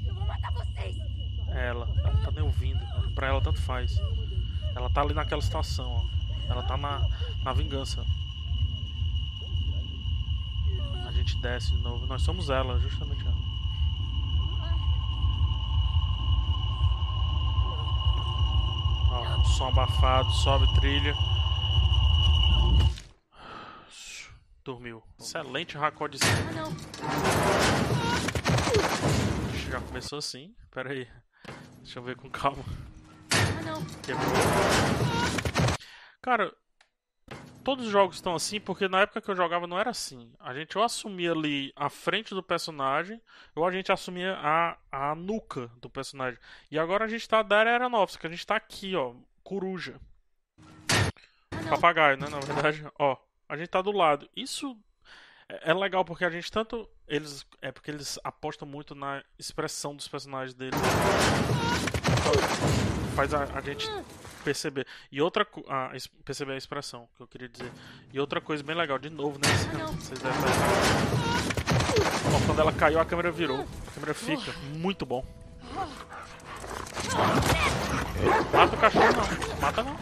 Eu 0.07 0.15
vou 0.15 0.25
matar 0.25 0.51
vocês. 0.53 0.95
É 1.55 1.67
ela. 1.67 1.87
Ela 1.99 2.23
tá 2.23 2.31
nem 2.31 2.43
ouvindo. 2.43 2.79
Pra 3.13 3.27
ela 3.27 3.41
tanto 3.43 3.61
faz. 3.61 3.95
Ela 4.75 4.91
tá 4.91 5.01
ali 5.01 5.13
naquela 5.13 5.41
situação, 5.41 5.89
ó. 5.91 6.51
Ela 6.51 6.63
tá 6.63 6.75
na, 6.77 6.99
na 7.43 7.53
vingança. 7.53 8.03
Gente 11.23 11.37
desce 11.41 11.71
de 11.71 11.77
novo. 11.81 12.05
Nós 12.05 12.21
somos 12.21 12.49
ela, 12.49 12.77
justamente 12.79 13.25
ela. 13.25 13.33
Ó, 19.09 19.43
som 19.45 19.69
abafado, 19.69 20.29
sobe 20.31 20.67
trilha. 20.75 21.15
Dormiu. 24.65 25.01
Excelente 25.19 25.77
racó 25.77 26.07
de 26.07 26.19
cima. 26.19 26.33
Ah. 27.01 27.23
Já 29.69 29.81
começou 29.81 30.19
assim. 30.19 30.53
Pera 30.71 30.91
aí. 30.91 31.07
Deixa 31.81 31.99
eu 31.99 32.03
ver 32.03 32.15
com 32.15 32.29
calma. 32.29 32.63
Ah. 33.31 33.81
Quebrou. 34.03 34.25
Cara, 36.21 36.53
todos 37.63 37.85
os 37.85 37.91
jogos 37.91 38.15
estão 38.17 38.35
assim 38.35 38.59
porque 38.59 38.87
na 38.87 39.01
época 39.01 39.21
que 39.21 39.29
eu 39.29 39.35
jogava 39.35 39.65
não 39.65 39.79
era 39.79 39.89
assim. 39.89 40.31
A 40.39 40.53
gente 40.53 40.77
ou 40.77 40.83
assumia 40.83 41.31
ali 41.31 41.71
a 41.75 41.89
frente 41.89 42.33
do 42.33 42.43
personagem 42.43 43.21
ou 43.55 43.65
a 43.65 43.71
gente 43.71 43.91
assumia 43.91 44.37
a, 44.39 44.77
a 44.91 45.15
nuca 45.15 45.71
do 45.81 45.89
personagem. 45.89 46.39
E 46.69 46.77
agora 46.77 47.05
a 47.05 47.07
gente 47.07 47.27
tá 47.27 47.41
da 47.41 47.59
era 47.59 47.75
Aronofsky, 47.75 48.27
a 48.27 48.29
gente 48.29 48.45
tá 48.45 48.55
aqui, 48.55 48.95
ó, 48.95 49.13
coruja. 49.43 49.99
Papagaio, 51.69 52.17
né, 52.17 52.27
na 52.29 52.39
verdade. 52.39 52.85
Ó, 52.99 53.17
a 53.47 53.57
gente 53.57 53.69
tá 53.69 53.81
do 53.81 53.91
lado. 53.91 54.29
Isso 54.35 54.77
é 55.49 55.71
é 55.71 55.73
legal 55.73 56.03
porque 56.03 56.25
a 56.25 56.29
gente 56.29 56.51
tanto 56.51 56.89
eles 57.07 57.45
é 57.61 57.71
porque 57.71 57.91
eles 57.91 58.17
apostam 58.23 58.67
muito 58.67 58.95
na 58.95 59.23
expressão 59.37 59.95
dos 59.95 60.07
personagens 60.07 60.53
deles. 60.53 60.79
Faz 63.15 63.33
a, 63.33 63.43
a 63.43 63.61
gente 63.61 63.87
perceber. 64.43 64.85
E 65.11 65.21
outra 65.21 65.45
co- 65.45 65.63
a, 65.69 65.91
es- 65.95 66.07
perceber 66.07 66.53
a 66.53 66.57
expressão 66.57 67.07
que 67.15 67.23
eu 67.23 67.27
queria 67.27 67.49
dizer. 67.49 67.71
E 68.11 68.19
outra 68.19 68.39
coisa 68.41 68.63
bem 68.63 68.75
legal, 68.75 68.97
de 68.99 69.09
novo, 69.09 69.37
né? 69.39 69.47
Vocês 69.99 70.19
devem 70.19 70.39
Ó, 72.35 72.45
quando 72.45 72.59
ela 72.59 72.73
caiu, 72.73 72.99
a 72.99 73.05
câmera 73.05 73.31
virou. 73.31 73.65
A 73.87 73.91
câmera 73.91 74.13
fica. 74.13 74.53
Muito 74.75 75.05
bom. 75.05 75.23
Mata 78.51 78.75
o 78.75 78.79
cachorro 78.79 79.05
não. 79.13 79.59
Mata 79.61 79.83
não. 79.83 79.97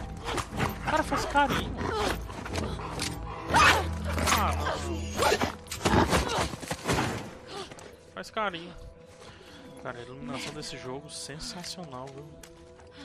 Cara 0.84 1.02
faz 1.02 1.24
carinho. 1.26 1.72
Ah, 4.38 4.52
não. 4.56 5.02
Faz 8.14 8.30
carinho. 8.30 8.74
Cara, 9.82 9.98
a 9.98 10.02
iluminação 10.02 10.54
desse 10.54 10.76
jogo 10.78 11.10
sensacional, 11.10 12.06
viu? 12.06 12.24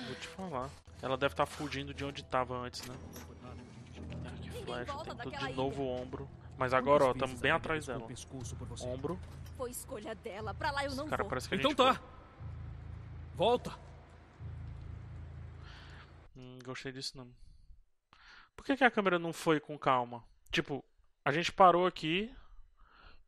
Vou 0.05 0.15
te 0.15 0.27
falar. 0.27 0.69
Ela 1.01 1.17
deve 1.17 1.33
estar 1.33 1.45
fugindo 1.45 1.93
de 1.93 2.03
onde 2.03 2.21
estava 2.21 2.55
antes, 2.57 2.85
né? 2.87 2.95
Que 4.41 4.65
daquela 5.15 5.47
de 5.47 5.53
novo 5.53 5.83
o 5.83 5.87
ombro. 5.87 6.29
Mas 6.57 6.73
agora, 6.73 7.05
ó, 7.05 7.11
estamos 7.11 7.39
bem 7.39 7.51
atrás 7.51 7.85
dela. 7.85 8.07
Ombro. 8.81 9.19
Foi 9.55 9.69
escolha 9.69 10.15
dela. 10.15 10.53
Pra 10.53 10.71
lá 10.71 10.85
eu 10.85 10.95
não 10.95 11.07
Cara, 11.07 11.23
vou. 11.23 11.29
parece 11.29 11.47
que 11.47 11.55
Então 11.55 11.73
tá. 11.73 12.01
Volta. 13.35 13.77
Hum, 16.35 16.57
gostei 16.63 16.91
disso 16.91 17.15
não. 17.17 17.31
Por 18.55 18.65
que, 18.65 18.75
que 18.75 18.83
a 18.83 18.91
câmera 18.91 19.19
não 19.19 19.31
foi 19.31 19.59
com 19.59 19.77
calma? 19.77 20.23
Tipo, 20.51 20.83
a 21.23 21.31
gente 21.31 21.51
parou 21.51 21.85
aqui 21.85 22.33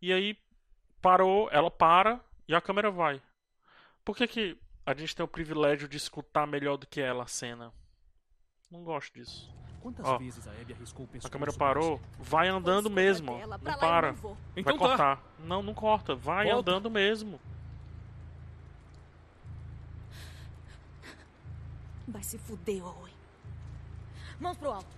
e 0.01 0.12
aí 0.12 0.36
parou, 0.99 1.49
ela 1.51 1.69
para 1.69 2.19
e 2.47 2.55
a 2.55 2.62
câmera 2.62 2.89
vai. 2.89 3.21
Por 4.03 4.17
que, 4.17 4.27
que 4.27 4.58
a 4.89 4.93
gente 4.95 5.15
tem 5.15 5.23
o 5.23 5.28
privilégio 5.28 5.88
de 5.88 5.97
escutar 5.97 6.47
melhor 6.47 6.75
do 6.75 6.88
que 6.88 6.99
ela 6.99 7.23
a 7.23 7.28
cena? 7.28 7.71
Não 8.71 8.84
gosto 8.84 9.13
disso. 9.13 9.54
Quantas 9.82 10.04
Ó, 10.06 10.17
vezes 10.17 10.47
a 10.47 10.52
Abby 10.52 10.73
arriscou 10.73 11.06
o 11.06 11.10
A 11.25 11.30
câmera 11.30 11.54
parou, 11.54 11.97
você? 11.97 12.04
vai 12.32 12.47
andando 12.49 12.89
mesmo. 12.89 13.38
dela. 13.38 13.60
Não 13.63 13.80
para. 13.80 14.12
não. 14.13 14.38
Então 14.56 14.63
Vai 14.63 14.73
tá. 14.73 14.80
cortar. 14.80 15.23
Não, 15.39 15.62
não 15.62 15.73
corta. 15.75 16.15
Vai 16.15 16.47
Volta. 16.47 16.71
andando 16.71 16.89
mesmo. 16.89 17.39
Vai 22.08 22.23
se 22.23 22.39
fuder, 22.39 22.84
Owen. 22.84 23.13
Mãos 24.39 24.58
pro 24.58 24.71
alto. 24.71 24.97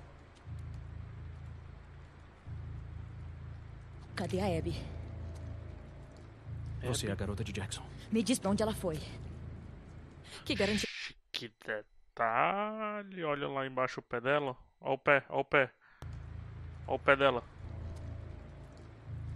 Cadê 4.15 4.39
a 4.39 4.57
Abby? 4.57 4.73
Você 6.83 7.07
é 7.07 7.11
a 7.11 7.15
garota 7.15 7.43
de 7.43 7.51
Jackson. 7.51 7.83
Me 8.09 8.23
diz 8.23 8.39
pra 8.39 8.49
onde 8.51 8.63
ela 8.63 8.73
foi. 8.73 8.97
Que 10.45 10.55
garantia. 10.55 10.87
Que 11.31 11.51
detalhe. 11.65 13.23
Olha 13.23 13.47
lá 13.47 13.65
embaixo 13.65 13.99
o 13.99 14.03
pé 14.03 14.19
dela. 14.21 14.55
Olha 14.79 14.93
o 14.93 14.97
pé, 14.97 15.25
olha 15.29 15.39
o 15.41 15.45
pé. 15.45 15.71
Olha 16.87 16.95
o 16.95 16.99
pé 16.99 17.15
dela. 17.15 17.43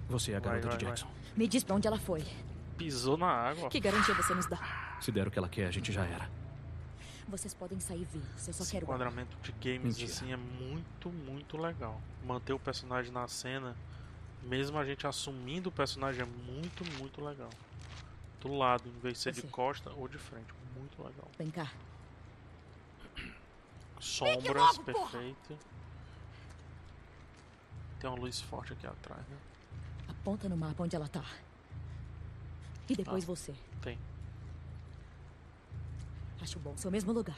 Você 0.09 0.31
é 0.33 0.37
a 0.37 0.39
Vai, 0.39 0.49
garota 0.61 0.67
vai, 0.69 0.77
de 0.77 0.85
vai. 0.85 0.93
Jackson. 0.95 1.11
Me 1.35 1.47
diz 1.47 1.63
pra 1.63 1.75
onde 1.75 1.87
ela 1.87 1.97
foi. 1.99 2.23
Pisou 2.77 3.17
na 3.17 3.27
água. 3.27 3.69
Que 3.69 3.79
garantia 3.79 4.13
você 4.13 4.33
nos 4.33 4.45
dá? 4.47 4.97
Se 4.99 5.11
der 5.11 5.27
o 5.27 5.31
que 5.31 5.37
ela 5.39 5.49
quer, 5.49 5.67
a 5.67 5.71
gente 5.71 5.91
já 5.91 6.05
era. 6.05 6.29
Vocês 7.27 7.53
podem 7.53 7.79
sair 7.79 8.05
vivos. 8.05 8.47
Eu 8.47 8.53
só 8.53 8.63
Esse 8.63 8.71
quero. 8.73 8.85
enquadramento 8.85 9.35
de 9.41 9.51
games 9.53 9.97
Mentira. 9.97 10.11
assim 10.11 10.31
é 10.31 10.37
muito, 10.37 11.09
muito 11.09 11.57
legal. 11.57 11.99
Manter 12.23 12.53
o 12.53 12.59
personagem 12.59 13.11
na 13.11 13.27
cena, 13.27 13.75
mesmo 14.43 14.77
a 14.77 14.85
gente 14.85 15.07
assumindo 15.07 15.69
o 15.69 15.71
personagem, 15.71 16.21
é 16.21 16.25
muito, 16.25 16.85
muito 16.99 17.23
legal. 17.23 17.49
Do 18.41 18.53
lado, 18.53 18.87
em 18.87 18.99
vez 18.99 19.15
de 19.15 19.19
ser 19.21 19.31
de 19.31 19.41
Você. 19.41 19.47
costa 19.47 19.89
ou 19.91 20.07
de 20.07 20.19
frente. 20.19 20.53
Muito 20.75 21.01
legal. 21.03 21.27
Vem 21.37 21.49
cá. 21.51 21.71
Sombras, 23.99 24.55
logo, 24.77 24.83
porra! 24.91 25.09
perfeito. 25.11 25.57
Tem 27.99 28.09
uma 28.09 28.19
luz 28.19 28.41
forte 28.41 28.73
aqui 28.73 28.85
atrás, 28.85 29.21
né? 29.27 29.37
Aponta 30.09 30.47
no 30.49 30.57
mapa 30.57 30.83
onde 30.83 30.95
ela 30.95 31.07
tá. 31.07 31.23
E 32.89 32.95
depois 32.95 33.23
Ah. 33.23 33.27
você. 33.27 33.55
Tem. 33.81 33.97
Acho 36.41 36.59
bom. 36.59 36.75
Seu 36.77 36.91
mesmo 36.91 37.11
lugar. 37.13 37.37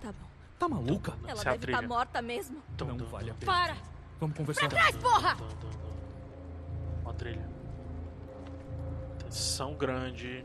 Tá 0.00 0.12
bom. 0.12 0.28
Tá 0.58 0.68
maluca? 0.68 1.12
Ela 1.22 1.32
Essa 1.32 1.44
deve 1.44 1.56
estar 1.56 1.78
trilha. 1.78 1.88
morta 1.88 2.22
mesmo. 2.22 2.62
Não 2.78 3.06
vale 3.06 3.30
a 3.30 3.34
pena. 3.34 3.52
Para! 3.52 3.76
Vamos 4.20 4.36
conversar. 4.36 4.68
Porra! 5.00 5.34
Dun, 5.34 5.48
dun, 5.48 5.70
dun. 5.70 5.92
Uma 7.02 7.14
trilha. 7.14 7.48
Tensão 9.32 9.72
grande. 9.72 10.44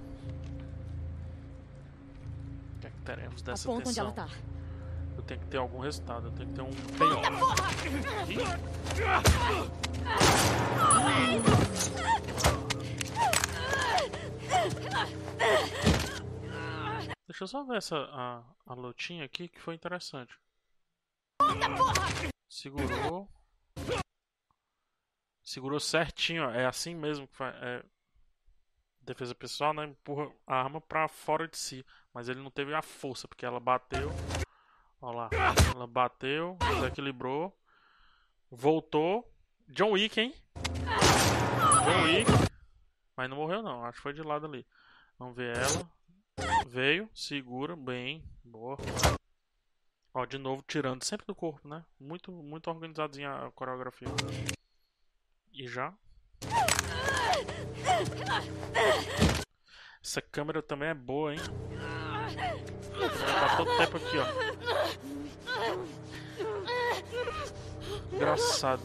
O 2.78 2.80
que 2.80 2.88
é 2.88 2.90
que 2.90 3.02
teremos 3.02 3.42
dessa 3.42 3.68
Aponta 3.68 3.90
onde 3.90 4.00
tensão? 4.00 4.06
ela 4.06 4.14
tá. 4.14 4.30
Eu 5.18 5.24
tenho 5.24 5.42
que 5.42 5.48
ter 5.48 5.58
algum 5.58 5.80
resultado, 5.80 6.28
eu 6.28 6.32
tenho 6.32 6.48
que 6.48 6.56
ter 6.56 6.62
um 6.62 6.72
payoff. 6.98 7.28
Deixa 17.28 17.44
eu 17.44 17.48
só 17.48 17.66
ver 17.66 17.76
essa 17.80 17.98
a, 17.98 18.42
a 18.68 18.74
lutinha 18.74 19.26
aqui 19.26 19.50
que 19.50 19.60
foi 19.60 19.76
interessante. 19.76 20.34
Segurou. 22.48 23.28
Segurou 25.44 25.80
certinho, 25.82 26.46
ó. 26.48 26.52
É 26.52 26.66
assim 26.66 26.96
mesmo 26.96 27.28
que 27.28 27.36
faz. 27.36 27.54
É... 27.62 27.84
Defesa 29.08 29.34
pessoal, 29.34 29.74
né? 29.74 29.86
Empurra 29.86 30.30
a 30.46 30.56
arma 30.56 30.82
pra 30.82 31.08
fora 31.08 31.48
de 31.48 31.58
si. 31.58 31.86
Mas 32.14 32.28
ele 32.28 32.42
não 32.42 32.52
teve 32.52 32.74
a 32.74 32.82
força, 32.82 33.26
porque 33.26 33.46
ela 33.46 33.58
bateu. 33.58 34.12
Olha 35.02 35.16
lá. 35.16 35.30
Ela 35.74 35.88
bateu, 35.88 36.58
desequilibrou. 36.76 37.58
Voltou. 38.52 39.26
John 39.70 39.92
Wick, 39.92 40.20
hein? 40.20 40.36
John 41.86 42.04
Wick. 42.04 42.30
Mas 43.16 43.30
não 43.30 43.38
morreu 43.38 43.64
não, 43.64 43.86
acho 43.86 43.98
que 43.98 44.04
foi 44.04 44.14
de 44.14 44.22
lado 44.22 44.46
ali. 44.46 44.68
Vamos 45.18 45.38
ver 45.38 45.56
ela. 45.56 45.90
Veio, 46.68 47.10
segura, 47.16 47.78
bem, 47.78 48.22
boa. 48.44 48.78
Ó, 50.14 50.26
de 50.26 50.38
novo 50.38 50.62
tirando 50.68 51.04
sempre 51.04 51.26
do 51.26 51.34
corpo, 51.34 51.66
né? 51.66 51.86
Muito, 51.98 52.30
muito 52.30 52.70
organizadinha 52.70 53.32
a 53.32 53.52
coreografia. 53.52 54.10
E 55.54 55.66
já. 55.66 55.94
Essa 60.04 60.22
câmera 60.22 60.62
também 60.62 60.90
é 60.90 60.94
boa, 60.94 61.34
hein? 61.34 61.40
Tá 63.40 63.58
todo 63.58 63.78
tempo 63.78 63.98
aqui, 63.98 64.18
ó. 64.18 64.26
Engraçado. 68.14 68.82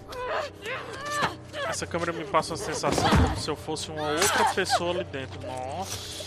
Essa 1.69 1.87
câmera 1.87 2.13
me 2.13 2.25
passa 2.25 2.55
a 2.55 2.57
sensação 2.57 3.09
como 3.09 3.37
se 3.37 3.49
eu 3.49 3.57
fosse 3.57 3.91
uma 3.91 4.11
outra 4.11 4.45
pessoa 4.55 4.91
ali 4.91 5.05
dentro. 5.05 5.41
Nossa. 5.47 6.23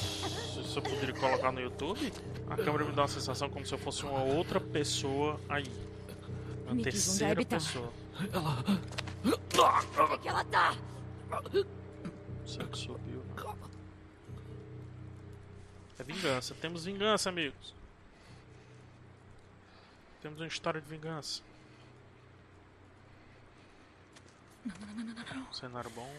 Isso 0.60 0.80
eu 0.80 0.84
poderia 0.84 1.14
colocar 1.14 1.52
no 1.52 1.62
YouTube? 1.62 2.12
A 2.50 2.56
câmera 2.56 2.86
me 2.86 2.92
dá 2.92 3.04
uma 3.04 3.08
sensação 3.08 3.50
como 3.50 3.66
se 3.66 3.74
eu 3.74 3.78
fosse 3.78 4.04
uma 4.04 4.24
outra 4.24 4.60
pessoa 4.60 5.40
aí. 5.48 5.72
Uma 6.66 6.76
Mickey, 6.76 6.92
terceira 6.92 7.46
pessoa. 7.46 7.92
Onde 9.24 10.14
é 10.14 10.18
que 10.18 10.28
ela 10.28 10.44
tá? 10.46 10.76
Será 12.46 12.68
que 12.68 12.78
subiu? 12.78 13.24
É 15.98 16.04
vingança. 16.04 16.54
Temos 16.56 16.86
vingança, 16.86 17.30
amigos. 17.30 17.74
Temos 20.22 20.40
uma 20.40 20.48
história 20.48 20.80
de 20.80 20.88
vingança. 20.88 21.42
Cenário 25.52 25.90
bom. 25.92 26.12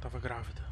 Tava 0.00 0.18
grávida. 0.18 0.62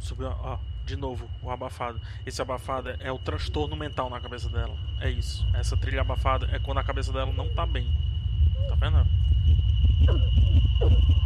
Subiu, 0.00 0.28
ó, 0.28 0.58
de 0.84 0.96
novo, 0.96 1.30
o 1.42 1.50
abafado. 1.50 2.00
Esse 2.26 2.40
abafado 2.42 2.90
é 2.90 3.12
o 3.12 3.18
transtorno 3.18 3.76
mental 3.76 4.10
na 4.10 4.20
cabeça 4.20 4.48
dela. 4.48 4.76
É 5.00 5.10
isso. 5.10 5.44
Essa 5.54 5.76
trilha 5.76 6.00
abafada 6.00 6.46
é 6.54 6.58
quando 6.58 6.78
a 6.78 6.84
cabeça 6.84 7.12
dela 7.12 7.32
não 7.32 7.54
tá 7.54 7.66
bem. 7.66 7.86
Tá 8.68 8.74
vendo? 8.74 9.06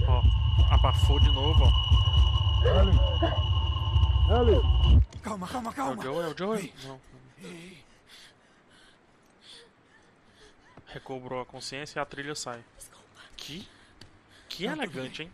Ó, 0.09 0.23
abafou 0.75 1.21
de 1.21 1.31
novo, 1.31 1.65
ó. 1.65 1.71
Calma, 5.23 5.47
calma, 5.49 5.69
É 5.69 5.73
o 5.73 5.75
calma. 5.75 6.03
Joe, 6.03 6.25
é 6.25 6.29
o 6.29 6.37
Joe? 6.37 6.75
Não. 6.85 7.01
Recobrou 10.87 11.41
a 11.41 11.47
consciência 11.47 11.99
e 11.99 12.01
a 12.01 12.05
trilha 12.07 12.35
sai. 12.35 12.65
Que? 13.37 13.69
Que 14.49 14.67
elegante, 14.67 15.23
hein? 15.23 15.33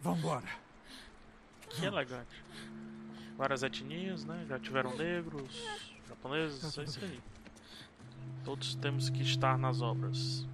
Vambora. 0.00 0.48
Que 1.70 1.86
elegante. 1.86 2.42
Várias 3.36 3.62
etnias, 3.62 4.24
né? 4.24 4.44
Já 4.48 4.58
tiveram 4.58 4.94
negros, 4.96 5.64
japoneses, 6.08 6.78
é 6.78 6.84
isso 6.84 7.00
aí. 7.02 7.20
Todos 8.44 8.74
temos 8.74 9.08
que 9.08 9.22
estar 9.22 9.56
nas 9.56 9.80
obras. 9.80 10.46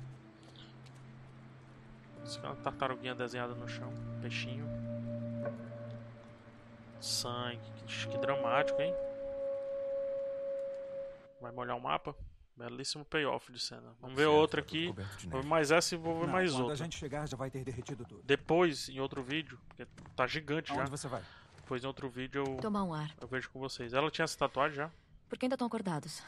Isso 2.29 2.39
é 2.43 2.47
uma 2.47 2.57
tartaruguinha 2.57 3.15
desenhada 3.15 3.55
no 3.55 3.67
chão. 3.67 3.91
Peixinho. 4.21 4.67
Sangue. 7.01 7.59
Que, 7.87 8.07
que 8.09 8.19
dramático, 8.19 8.79
hein? 8.83 8.93
Vai 11.41 11.51
molhar 11.53 11.75
o 11.75 11.81
mapa? 11.81 12.15
Belíssimo 12.55 13.03
payoff 13.03 13.51
de 13.51 13.59
cena. 13.59 13.95
Vamos 13.99 14.15
ver 14.15 14.27
outra 14.27 14.61
aqui. 14.61 14.93
Vou 15.29 15.41
ver 15.41 15.49
mais 15.49 15.71
essa 15.71 15.95
e 15.95 15.97
vou 15.99 16.19
ver 16.21 16.27
Não, 16.27 16.33
mais 16.35 16.51
quando 16.51 16.61
outra. 16.65 16.75
a 16.75 16.77
gente 16.77 16.99
chegar, 16.99 17.27
já 17.27 17.35
vai 17.35 17.51
ter 17.51 17.65
derretido 17.65 18.05
tudo. 18.05 18.21
Depois, 18.23 18.91
em 18.91 19.01
outro 19.01 19.23
vídeo, 19.23 19.59
porque 19.67 19.87
tá 20.15 20.27
gigante 20.27 20.69
já. 20.69 20.81
Aonde 20.81 20.91
você 20.91 21.09
vai? 21.09 21.23
Depois, 21.57 21.83
em 21.83 21.87
outro 21.87 22.11
vídeo, 22.11 22.45
eu, 22.47 22.57
Tomar 22.59 22.85
um 22.85 22.93
ar. 22.93 23.11
eu 23.23 23.27
vejo 23.27 23.49
com 23.49 23.59
vocês. 23.59 23.95
Ela 23.95 24.11
tinha 24.11 24.25
essa 24.25 24.37
tatuagem 24.37 24.77
já? 24.77 24.91
Por 25.31 25.39
que 25.39 25.47
ainda 25.47 25.55
estão 25.55 25.67
acordados? 25.67 26.23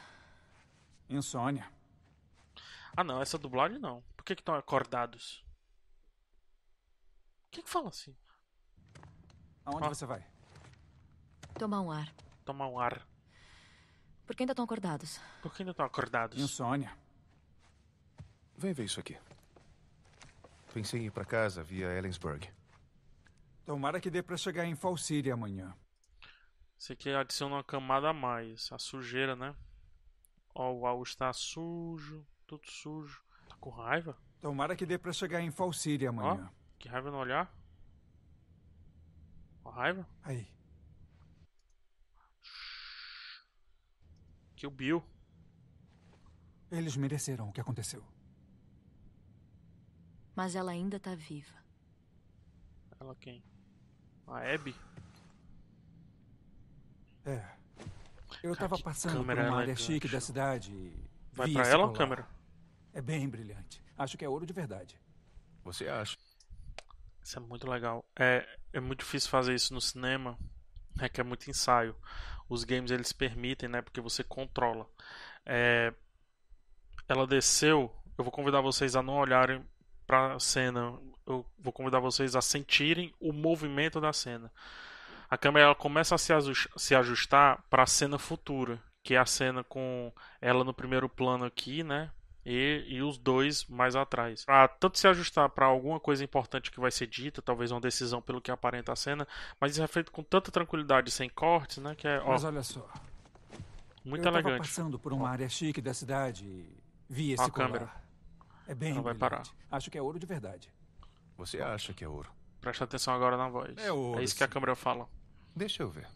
Insônia. 1.11 1.69
Ah, 2.97 3.05
não, 3.05 3.21
essa 3.21 3.37
dublagem 3.37 3.79
não. 3.79 4.03
Por 4.17 4.25
que 4.25 4.35
que 4.35 4.41
estão 4.41 4.55
acordados? 4.55 5.45
Quem 7.51 7.65
que 7.65 7.71
fala 7.71 7.89
assim? 7.89 8.17
Aonde 9.65 9.87
Ah. 9.87 9.89
você 9.89 10.07
vai? 10.07 10.27
Tomar 11.59 11.81
um 11.81 11.91
ar. 11.91 12.13
Tomar 12.45 12.69
um 12.69 12.79
ar. 12.79 13.07
Por 14.27 14.37
que 14.37 14.43
ainda 14.45 14.53
estão 14.53 14.65
acordados? 14.65 15.21
Por 15.43 15.53
que 15.53 15.63
ainda 15.63 15.73
estão 15.73 15.85
acordados? 15.85 16.39
Insônia. 16.39 16.97
Vem 18.57 18.73
ver 18.73 18.85
isso 18.85 19.01
aqui. 19.01 19.19
Pensei 20.73 21.01
em 21.01 21.07
ir 21.07 21.11
pra 21.11 21.25
casa 21.25 21.63
via 21.65 21.89
Ellensburg. 21.93 22.49
Tomara 23.65 24.01
que 24.01 24.11
dê 24.11 24.23
pra 24.23 24.37
chegar 24.37 24.65
em 24.65 24.75
Fall 24.77 24.97
City 24.97 25.31
amanhã. 25.31 25.75
Esse 26.79 26.93
aqui 26.93 27.11
adiciona 27.11 27.57
uma 27.57 27.65
camada 27.65 28.11
a 28.11 28.13
mais. 28.13 28.71
A 28.73 28.79
sujeira, 28.79 29.35
né? 29.35 29.55
Ó, 30.55 30.73
o 30.73 30.81
baú 30.81 31.03
está 31.03 31.33
sujo. 31.33 32.25
Tudo 32.47 32.67
sujo. 32.71 33.23
Tá 33.49 33.57
com 33.57 33.71
raiva? 33.71 34.17
Tomara 34.41 34.75
que 34.77 34.87
dê 34.87 34.97
pra 34.97 35.13
chegar 35.13 35.41
em 35.41 35.51
Fall 35.51 35.73
City 35.73 36.07
amanhã. 36.07 36.51
Que 36.81 36.89
raiva 36.89 37.11
no 37.11 37.19
olhar? 37.19 37.55
Ó, 39.63 39.71
raiva? 39.71 40.09
Aí. 40.25 40.49
Que 44.57 44.67
o 44.67 44.71
Bill. 44.71 45.05
Eles 46.73 46.97
mereceram 46.97 47.49
o 47.49 47.53
que 47.53 47.61
aconteceu. 47.61 48.03
Mas 50.35 50.55
ela 50.55 50.73
ainda 50.73 50.99
tá 50.99 51.15
viva. 51.15 51.55
Ela 52.99 53.15
quem? 53.17 53.45
A 54.27 54.39
Abby? 54.39 54.75
É. 57.27 57.57
Eu 58.43 58.55
Cara, 58.55 58.69
tava 58.69 58.83
passando 58.83 59.23
por 59.23 59.39
uma 59.39 59.59
área 59.61 59.77
chique 59.77 60.09
da 60.09 60.21
cidade 60.21 60.73
e. 60.73 61.11
Vai 61.33 61.53
pra 61.53 61.67
ela, 61.69 61.85
colar. 61.85 61.99
câmera? 61.99 62.29
É 62.95 63.03
bem 63.03 63.29
brilhante. 63.29 63.83
Acho 63.99 64.17
que 64.17 64.25
é 64.25 64.29
ouro 64.29 64.47
de 64.47 64.53
verdade. 64.55 64.99
Você 65.63 65.87
acha? 65.89 66.17
Isso 67.31 67.39
é 67.39 67.43
muito 67.43 67.71
legal. 67.71 68.05
É, 68.19 68.45
é 68.73 68.81
muito 68.81 69.05
difícil 69.05 69.31
fazer 69.31 69.55
isso 69.55 69.73
no 69.73 69.81
cinema. 69.81 70.37
Requer 70.99 71.23
muito 71.23 71.49
ensaio. 71.49 71.95
Os 72.49 72.65
games 72.65 72.91
eles 72.91 73.13
permitem, 73.13 73.69
né? 73.69 73.81
Porque 73.81 74.01
você 74.01 74.25
controla. 74.25 74.85
É, 75.47 75.95
ela 77.09 77.29
desceu. 77.29 77.95
Eu 78.19 78.25
vou 78.25 78.33
convidar 78.33 78.61
vocês 78.61 78.97
a 78.97 79.03
não 79.03 79.15
olharem 79.15 79.65
pra 80.09 80.41
cena. 80.41 80.99
Eu 81.25 81.47
vou 81.57 81.73
convidar 81.73 82.01
vocês 82.01 82.35
a 82.35 82.41
sentirem 82.41 83.15
o 83.21 83.33
movimento 83.33 84.01
da 84.01 84.13
cena. 84.13 84.53
A 85.31 85.39
câmera 85.39 85.67
ela 85.67 85.75
começa 85.77 86.17
a 86.17 86.19
se 86.19 86.97
ajustar 86.97 87.63
para 87.71 87.85
a 87.85 87.87
cena 87.87 88.19
futura, 88.19 88.83
que 89.05 89.15
é 89.15 89.19
a 89.19 89.25
cena 89.25 89.63
com 89.63 90.13
ela 90.41 90.65
no 90.65 90.75
primeiro 90.75 91.09
plano 91.09 91.45
aqui, 91.45 91.85
né? 91.85 92.11
E, 92.45 92.85
e 92.89 93.03
os 93.03 93.19
dois 93.19 93.67
mais 93.67 93.95
atrás. 93.95 94.45
Pra 94.45 94.67
tanto 94.67 94.99
se 94.99 95.07
ajustar 95.07 95.49
para 95.51 95.67
alguma 95.67 96.01
coisa 96.01 96.25
importante 96.25 96.71
que 96.71 96.81
vai 96.81 96.91
ser 96.91 97.07
dita, 97.07 97.43
talvez 97.43 97.71
uma 97.71 97.81
decisão 97.81 98.23
pelo 98.23 98.41
que 98.41 98.51
aparenta 98.51 98.93
a 98.93 98.97
cena, 98.97 99.29
mas 99.61 99.73
isso 99.73 99.83
é 99.83 99.87
feito 99.87 100.11
com 100.11 100.23
tanta 100.23 100.51
tranquilidade, 100.51 101.11
sem 101.11 101.29
cortes, 101.29 101.79
né? 101.79 101.95
Que 101.95 102.09
é 102.09 102.19
ó, 102.21 102.29
Mas 102.31 102.45
olha 102.45 102.63
só. 102.63 102.89
muito 104.05 104.25
eu 104.25 104.33
elegante. 104.33 104.59
passando 104.67 104.99
por 104.99 105.13
uma 105.13 105.29
área 105.29 105.49
chique 105.49 105.81
da 105.83 105.93
cidade 105.93 106.45
e 106.47 106.67
vi 107.09 107.33
esse 107.33 107.43
a 107.43 107.51
colar. 107.51 107.67
câmera. 107.67 107.91
É 108.67 108.75
bem 108.75 108.93
Ela 108.93 109.03
vai 109.03 109.15
brilhante. 109.15 109.53
Acho 109.71 109.91
que 109.91 109.99
é 109.99 110.03
ouro 110.03 110.19
de 110.19 110.27
verdade. 110.27 110.73
Você 111.37 111.61
acha 111.61 111.93
que 111.93 112.05
é 112.05 112.09
ouro? 112.09 112.31
Presta 112.61 112.85
atenção 112.85 113.13
agora 113.15 113.37
na 113.37 113.49
voz. 113.49 113.77
É 113.79 113.93
ouro, 113.93 114.23
isso 114.23 114.35
que 114.37 114.45
a 114.45 114.47
sim. 114.47 114.53
câmera 114.53 114.75
fala. 114.75 115.09
Deixa 115.55 115.83
eu 115.83 115.91
ver. 115.91 116.07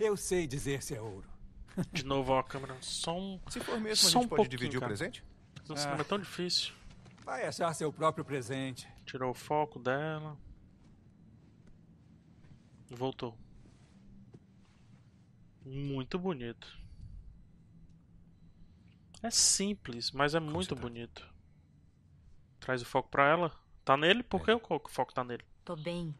Eu 0.00 0.16
sei 0.16 0.46
dizer 0.46 0.82
se 0.82 0.94
é 0.94 1.00
ouro. 1.00 1.28
De 1.92 2.04
novo, 2.04 2.32
ó, 2.32 2.38
a 2.40 2.44
câmera. 2.44 2.76
Só 2.80 3.18
um. 3.18 3.40
Se 3.48 3.60
for 3.60 3.80
mesmo, 3.80 4.06
a 4.08 4.10
Só 4.10 4.20
gente 4.20 4.26
um 4.26 4.36
pode 4.36 4.48
dividir 4.48 4.78
cara. 4.80 4.92
o 4.92 4.96
presente? 4.96 5.24
Esse 5.64 5.82
cinema 5.82 6.00
é 6.00 6.04
tão 6.04 6.18
difícil. 6.18 6.74
Vai 7.24 7.46
achar 7.46 7.72
seu 7.74 7.92
próprio 7.92 8.24
presente. 8.24 8.88
Tirou 9.06 9.30
o 9.30 9.34
foco 9.34 9.78
dela. 9.78 10.36
Voltou. 12.90 13.38
Muito 15.64 16.18
bonito. 16.18 16.78
É 19.22 19.30
simples, 19.30 20.10
mas 20.10 20.34
é 20.34 20.40
muito 20.40 20.70
você 20.70 20.74
tá? 20.74 20.80
bonito. 20.80 21.32
Traz 22.58 22.82
o 22.82 22.84
foco 22.84 23.08
pra 23.08 23.28
ela. 23.28 23.52
Tá 23.84 23.96
nele? 23.96 24.22
Por 24.22 24.44
que 24.44 24.50
o 24.50 24.60
co- 24.60 24.82
o 24.84 24.88
foco 24.88 25.14
tá 25.14 25.22
nele? 25.24 25.44
Tô 25.64 25.76
bem. 25.76 26.14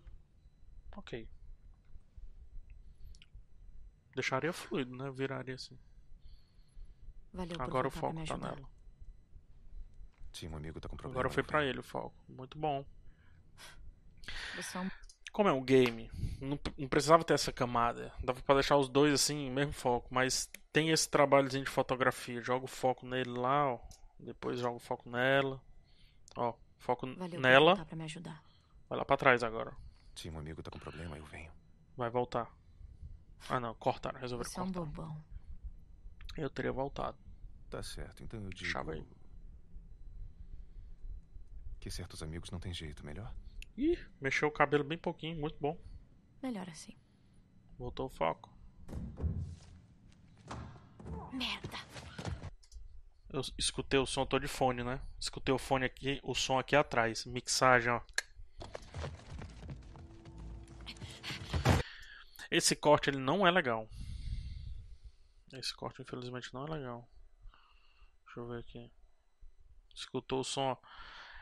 Ok. 0.96 1.28
Deixaria 4.14 4.53
fluido, 4.53 4.94
né? 4.96 5.11
Viraria 5.11 5.55
assim. 5.55 5.79
Valeu 7.33 7.57
por 7.57 7.62
Agora 7.62 7.88
o 7.88 7.90
foco 7.90 8.25
tá 8.25 8.37
nela. 8.37 8.68
Sim, 10.33 10.48
um 10.48 10.57
amigo 10.57 10.81
tá 10.81 10.88
com 10.88 10.96
problema. 10.96 11.20
Agora 11.20 11.33
foi 11.33 11.42
venho. 11.42 11.62
ele 11.62 11.81
o 11.81 11.83
foco. 11.83 12.14
Muito 12.29 12.59
bom. 12.59 12.85
É 14.29 14.79
um 14.79 14.90
Como 15.31 15.48
é 15.48 15.53
um 15.53 15.62
game, 15.62 16.11
não, 16.40 16.59
não 16.77 16.88
precisava 16.88 17.25
ter 17.25 17.35
essa 17.35 17.53
camada. 17.53 18.12
Dava 18.22 18.40
pra 18.42 18.55
deixar 18.57 18.77
os 18.77 18.88
dois 18.88 19.12
assim, 19.14 19.51
mesmo 19.51 19.72
foco. 19.72 20.09
Mas 20.12 20.51
tem 20.72 20.90
esse 20.90 21.09
trabalhozinho 21.09 21.64
de 21.64 21.70
fotografia. 21.70 22.42
Joga 22.42 22.64
o 22.64 22.68
foco 22.68 23.07
nele 23.07 23.31
lá, 23.31 23.75
ó. 23.75 23.81
Depois 24.18 24.59
joga 24.59 24.77
o 24.77 24.81
foco 24.81 25.09
nela. 25.09 25.61
Ó, 26.37 26.55
foco 26.79 27.07
Valeu 27.14 27.40
nela. 27.40 27.75
voltar 27.75 27.87
pra 27.87 27.96
me 27.96 28.05
ajudar. 28.05 28.42
Vai 28.88 28.98
lá 28.98 29.05
pra 29.05 29.16
trás 29.16 29.42
agora. 29.42 29.75
Sim, 30.14 30.31
um 30.31 30.38
amigo 30.38 30.62
tá 30.62 30.70
com 30.70 30.79
problema, 30.79 31.16
eu 31.16 31.25
venho. 31.25 31.51
Vai 31.96 32.11
voltar. 32.11 32.51
Ah 33.48 33.61
não, 33.61 33.74
cortaram. 33.74 34.18
Resolveram 34.20 34.50
Você 34.50 34.59
é 34.59 34.62
um 34.62 34.72
cortar. 34.72 34.81
bobão. 34.92 35.24
Eu 36.37 36.48
teria 36.50 36.72
voltado. 36.72 37.16
Tá 37.68 37.83
certo, 37.83 38.22
então 38.22 38.40
eu 38.40 38.50
digo. 38.50 38.70
Chava 38.70 38.92
aí. 38.92 39.07
Que 41.81 41.90
certos 41.90 42.22
amigos 42.22 42.50
não 42.50 42.61
tem 42.61 42.72
jeito, 42.72 43.05
melhor? 43.05 43.33
Ih, 43.76 43.98
mexeu 44.20 44.48
o 44.48 44.52
cabelo 44.52 44.85
bem 44.85 44.98
pouquinho, 44.98 45.38
muito 45.40 45.57
bom. 45.59 45.76
Melhor 46.42 46.68
assim. 46.68 46.96
Voltou 47.78 48.07
o 48.07 48.11
foco. 48.11 48.50
Merda. 51.33 51.78
Eu 53.31 53.40
escutei 53.57 53.98
o 53.98 54.05
som, 54.07 54.26
tô 54.26 54.38
de 54.38 54.46
fone, 54.46 54.85
né? 54.85 55.00
Escutei 55.18 55.55
o 55.55 55.59
fone 55.59 55.87
aqui, 55.87 56.20
o 56.22 56.35
som 56.35 56.59
aqui 56.59 56.76
atrás. 56.76 57.24
Mixagem, 57.24 57.90
ó. 57.90 58.00
Esse 62.52 62.76
corte 62.76 63.08
ele 63.08 63.18
não 63.18 63.46
é 63.46 63.50
legal. 63.50 63.88
Esse 65.54 65.74
corte 65.74 66.02
infelizmente 66.02 66.52
não 66.52 66.66
é 66.66 66.70
legal. 66.70 67.08
Deixa 68.26 68.40
eu 68.40 68.46
ver 68.46 68.60
aqui. 68.60 68.90
Escutou 69.94 70.40
o 70.40 70.44
som. 70.44 70.76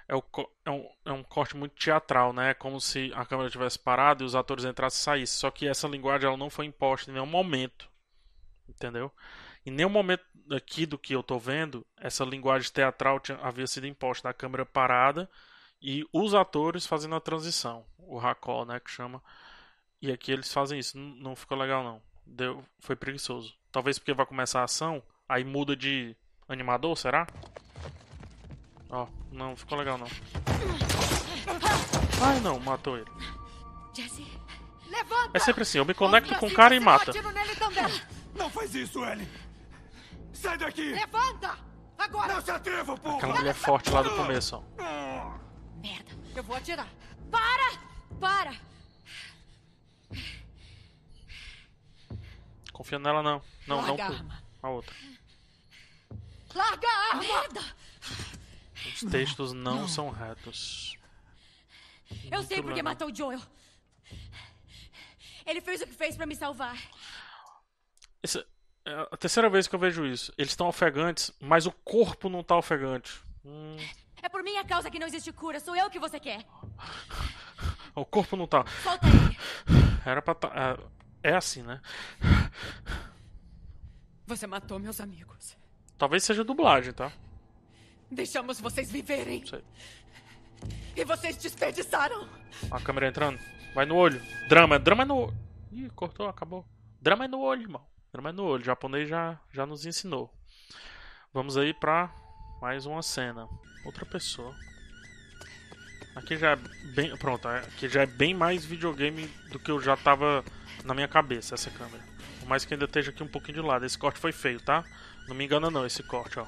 É, 0.06 0.14
o 0.14 0.22
é 0.64 0.70
um, 0.70 0.88
é 1.04 1.12
um 1.12 1.24
corte 1.24 1.56
muito 1.56 1.74
teatral, 1.74 2.32
né? 2.32 2.50
É 2.50 2.54
como 2.54 2.80
se 2.80 3.12
a 3.14 3.26
câmera 3.26 3.50
tivesse 3.50 3.76
parado 3.76 4.22
e 4.22 4.26
os 4.26 4.36
atores 4.36 4.64
entrassem 4.64 5.00
e 5.00 5.02
saíssem. 5.02 5.40
Só 5.40 5.50
que 5.50 5.66
essa 5.66 5.88
linguagem 5.88 6.28
ela 6.28 6.36
não 6.36 6.48
foi 6.48 6.66
imposta 6.66 7.10
em 7.10 7.14
nenhum 7.14 7.26
momento. 7.26 7.90
Entendeu? 8.68 9.12
Em 9.66 9.72
nenhum 9.72 9.90
momento 9.90 10.24
aqui 10.52 10.86
do 10.86 10.98
que 10.98 11.12
eu 11.12 11.24
tô 11.24 11.40
vendo, 11.40 11.84
essa 11.96 12.24
linguagem 12.24 12.70
teatral 12.70 13.18
tinha, 13.18 13.38
havia 13.38 13.66
sido 13.66 13.86
imposta 13.86 14.28
da 14.28 14.34
câmera 14.34 14.64
parada 14.64 15.28
e 15.82 16.06
os 16.12 16.34
atores 16.34 16.86
fazendo 16.86 17.16
a 17.16 17.20
transição. 17.20 17.84
O 17.98 18.16
racó, 18.16 18.64
né, 18.64 18.78
que 18.78 18.90
chama. 18.90 19.20
E 20.02 20.10
aqui 20.10 20.32
eles 20.32 20.52
fazem 20.52 20.78
isso. 20.78 20.98
Não, 20.98 21.36
ficou 21.36 21.58
legal, 21.58 21.82
não. 21.82 22.02
Deu, 22.26 22.64
foi 22.78 22.96
preguiçoso. 22.96 23.54
Talvez 23.70 23.98
porque 23.98 24.14
vai 24.14 24.26
começar 24.26 24.60
a 24.60 24.64
ação, 24.64 25.02
aí 25.28 25.44
muda 25.44 25.76
de 25.76 26.16
animador, 26.48 26.96
será? 26.96 27.26
Ó, 28.88 29.06
não 29.30 29.56
ficou 29.56 29.78
legal, 29.78 29.98
não. 29.98 30.08
Ai, 32.22 32.40
não, 32.40 32.58
matou 32.58 32.96
ele. 32.96 33.10
Jesse, 33.94 34.26
Levanta! 34.90 35.30
É 35.34 35.38
sempre 35.38 35.62
assim, 35.62 35.78
eu 35.78 35.84
me 35.84 35.94
conecto 35.94 36.34
com 36.36 36.46
o 36.46 36.52
cara 36.52 36.74
e 36.74 36.80
mata. 36.80 37.12
Não 38.34 38.50
faz 38.50 38.74
isso, 38.74 39.04
Ellie! 39.04 39.28
Sai 40.32 40.58
daqui! 40.58 40.92
Levanta! 40.92 41.56
Agora! 41.96 42.34
Não 42.34 42.40
se 42.40 42.50
atreva, 42.50 42.96
porra! 42.96 43.16
Aquela 43.16 43.34
mulher 43.34 43.54
forte 43.54 43.90
lá 43.90 44.02
do 44.02 44.10
começo, 44.16 44.56
ó. 44.56 45.38
Merda! 45.80 46.10
Eu 46.34 46.42
vou 46.42 46.56
atirar! 46.56 46.88
para! 47.30 47.78
Para! 48.18 48.69
Confia 52.80 52.98
nela, 52.98 53.22
não. 53.22 53.42
Não, 53.66 53.82
não. 53.82 53.88
Larga 53.88 54.04
a 54.04 54.06
tu. 54.08 54.14
arma. 54.14 54.42
A 54.62 54.68
outra. 54.70 54.96
Larga 56.54 56.88
a 56.88 57.08
arma! 57.10 57.20
Merda! 57.22 57.60
Os 58.86 59.00
textos 59.10 59.52
não, 59.52 59.86
são 59.86 60.08
retos. 60.08 60.96
Eu 62.32 62.42
sei 62.42 62.56
porque 62.62 62.76
legal. 62.80 62.84
matou 62.84 63.10
o 63.10 63.14
Joel. 63.14 63.38
Ele 65.44 65.60
fez 65.60 65.82
o 65.82 65.86
que 65.86 65.92
fez 65.92 66.16
pra 66.16 66.24
me 66.24 66.34
salvar. 66.34 66.74
Essa 68.22 68.46
é 68.86 69.08
a 69.12 69.16
terceira 69.18 69.50
vez 69.50 69.66
que 69.68 69.74
eu 69.74 69.78
vejo 69.78 70.06
isso. 70.06 70.32
Eles 70.38 70.52
estão 70.52 70.66
ofegantes, 70.66 71.30
mas 71.38 71.66
o 71.66 71.72
corpo 71.84 72.30
não 72.30 72.42
tá 72.42 72.56
ofegante. 72.56 73.20
Hum, 73.44 73.76
É 74.22 74.28
por 74.30 74.42
minha 74.42 74.64
causa 74.64 74.90
que 74.90 74.98
não 74.98 75.06
existe 75.06 75.30
cura. 75.34 75.60
Sou 75.60 75.76
eu 75.76 75.90
que 75.90 75.98
você 75.98 76.18
quer. 76.18 76.46
o 77.94 78.06
corpo 78.06 78.36
não 78.38 78.46
tá. 78.46 78.64
Solta 78.82 79.06
ele. 79.06 79.38
Era 80.06 80.22
pra 80.22 80.34
tá. 80.34 80.48
É, 80.54 80.99
é 81.22 81.34
assim, 81.34 81.62
né? 81.62 81.80
Você 84.26 84.46
matou 84.46 84.78
meus 84.78 85.00
amigos. 85.00 85.56
Talvez 85.98 86.24
seja 86.24 86.44
dublagem, 86.44 86.92
tá? 86.92 87.12
Deixamos 88.10 88.60
vocês 88.60 88.90
viverem. 88.90 89.44
E 90.96 91.04
vocês 91.04 91.36
desperdiçaram. 91.36 92.28
A 92.70 92.80
câmera 92.80 93.08
entrando. 93.08 93.38
Vai 93.74 93.86
no 93.86 93.96
olho. 93.96 94.20
Drama. 94.48 94.78
Drama 94.78 95.02
é 95.02 95.06
no 95.06 95.16
olho. 95.16 95.38
Ih, 95.72 95.90
cortou, 95.90 96.28
acabou. 96.28 96.64
Drama 97.00 97.24
é 97.24 97.28
no 97.28 97.40
olho, 97.40 97.62
irmão. 97.62 97.86
Drama 98.12 98.30
é 98.30 98.32
no 98.32 98.44
olho. 98.44 98.62
O 98.62 98.64
japonês 98.64 99.08
já, 99.08 99.38
já 99.52 99.64
nos 99.66 99.86
ensinou. 99.86 100.32
Vamos 101.32 101.56
aí 101.56 101.72
pra 101.72 102.12
mais 102.60 102.86
uma 102.86 103.02
cena. 103.02 103.48
Outra 103.84 104.04
pessoa. 104.04 104.54
Aqui 106.14 106.36
já 106.36 106.52
é 106.52 106.56
bem. 106.94 107.16
Pronto, 107.16 107.48
é- 107.48 107.58
aqui 107.60 107.88
já 107.88 108.02
é 108.02 108.06
bem 108.06 108.34
mais 108.34 108.64
videogame 108.64 109.26
do 109.50 109.58
que 109.58 109.70
eu 109.70 109.80
já 109.80 109.96
tava 109.96 110.44
na 110.84 110.94
minha 110.94 111.08
cabeça, 111.08 111.54
essa 111.54 111.70
câmera. 111.70 112.02
Por 112.40 112.48
mais 112.48 112.64
que 112.64 112.74
ainda 112.74 112.86
esteja 112.86 113.10
aqui 113.10 113.22
um 113.22 113.28
pouquinho 113.28 113.60
de 113.62 113.66
lado. 113.66 113.84
Esse 113.84 113.98
corte 113.98 114.18
foi 114.18 114.32
feio, 114.32 114.60
tá? 114.60 114.84
Não 115.28 115.34
me 115.36 115.44
engana 115.44 115.70
não, 115.70 115.86
esse 115.86 116.02
corte, 116.02 116.38
ó. 116.40 116.46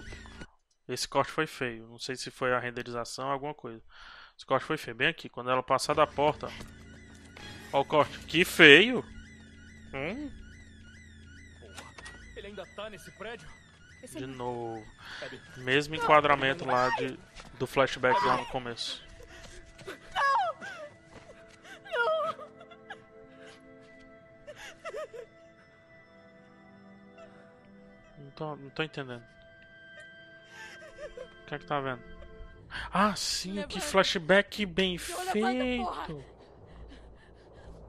Esse 0.88 1.07
corte 1.07 1.31
foi 1.31 1.46
feio. 1.46 1.87
Não 1.87 1.98
sei 1.98 2.16
se 2.16 2.31
foi 2.31 2.53
a 2.53 2.59
renderização 2.59 3.27
ou 3.27 3.33
alguma 3.33 3.55
coisa. 3.55 3.81
Esse 4.37 4.44
corte 4.44 4.64
foi 4.66 4.77
feio. 4.77 4.96
Bem 4.96 5.09
aqui, 5.09 5.29
quando 5.29 5.51
ela 5.51 5.62
passar 5.62 5.94
da 5.94 6.07
porta. 6.07 6.51
Ó 7.72 7.81
o 7.81 7.85
corte. 7.85 8.18
Que 8.20 8.44
feio! 8.44 9.05
Hum, 9.94 10.31
Ele 12.37 12.46
ainda 12.48 12.66
tá 12.75 12.90
nesse 12.90 13.11
prédio? 13.12 13.48
de 14.16 14.27
novo. 14.27 14.85
Mesmo 15.59 15.94
enquadramento 15.94 16.64
lá 16.64 16.88
de, 16.96 17.16
do 17.57 17.68
flashback 17.68 18.20
lá 18.27 18.37
no 18.38 18.46
começo. 18.46 19.01
Não 28.18 28.31
tô, 28.33 28.57
não 28.57 28.71
tô 28.71 28.83
entendendo. 28.83 29.23
O 31.42 31.47
que 31.47 31.55
é 31.55 31.59
que 31.59 31.66
tá 31.66 31.81
vendo? 31.81 32.01
Ah, 32.92 33.14
sim, 33.14 33.53
que 33.53 33.57
Levanta. 33.75 33.81
flashback 33.81 34.64
bem 34.66 34.97
levanta, 34.97 35.23
porra. 35.25 35.33
feito. 35.33 36.25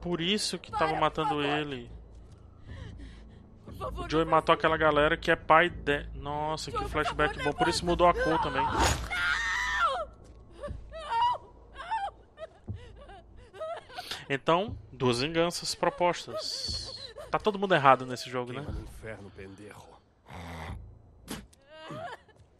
Por 0.00 0.20
isso 0.20 0.58
que 0.58 0.70
Para, 0.70 0.80
tava 0.80 1.00
matando 1.00 1.42
ele. 1.42 1.90
Favor, 3.78 4.04
O 4.04 4.10
Joey 4.10 4.24
não 4.24 4.32
matou 4.32 4.54
aquela 4.54 4.76
galera 4.76 5.16
que 5.16 5.30
é 5.30 5.36
pai 5.36 5.70
de. 5.70 6.04
Nossa, 6.14 6.70
que 6.70 6.76
Joey, 6.76 6.90
flashback 6.90 7.34
favor, 7.36 7.52
bom. 7.52 7.58
Por 7.58 7.68
isso 7.68 7.84
mudou 7.86 8.06
a 8.06 8.12
cor 8.12 8.40
também. 8.42 8.62
Então, 14.28 14.76
duas 14.92 15.20
vinganças 15.20 15.74
propostas. 15.74 17.12
Tá 17.30 17.38
todo 17.38 17.58
mundo 17.58 17.74
errado 17.74 18.06
nesse 18.06 18.30
jogo, 18.30 18.52
né? 18.52 18.60
Queima 18.60 18.72
no 18.72 18.84
inferno, 18.84 19.30
pendejo. 19.30 19.94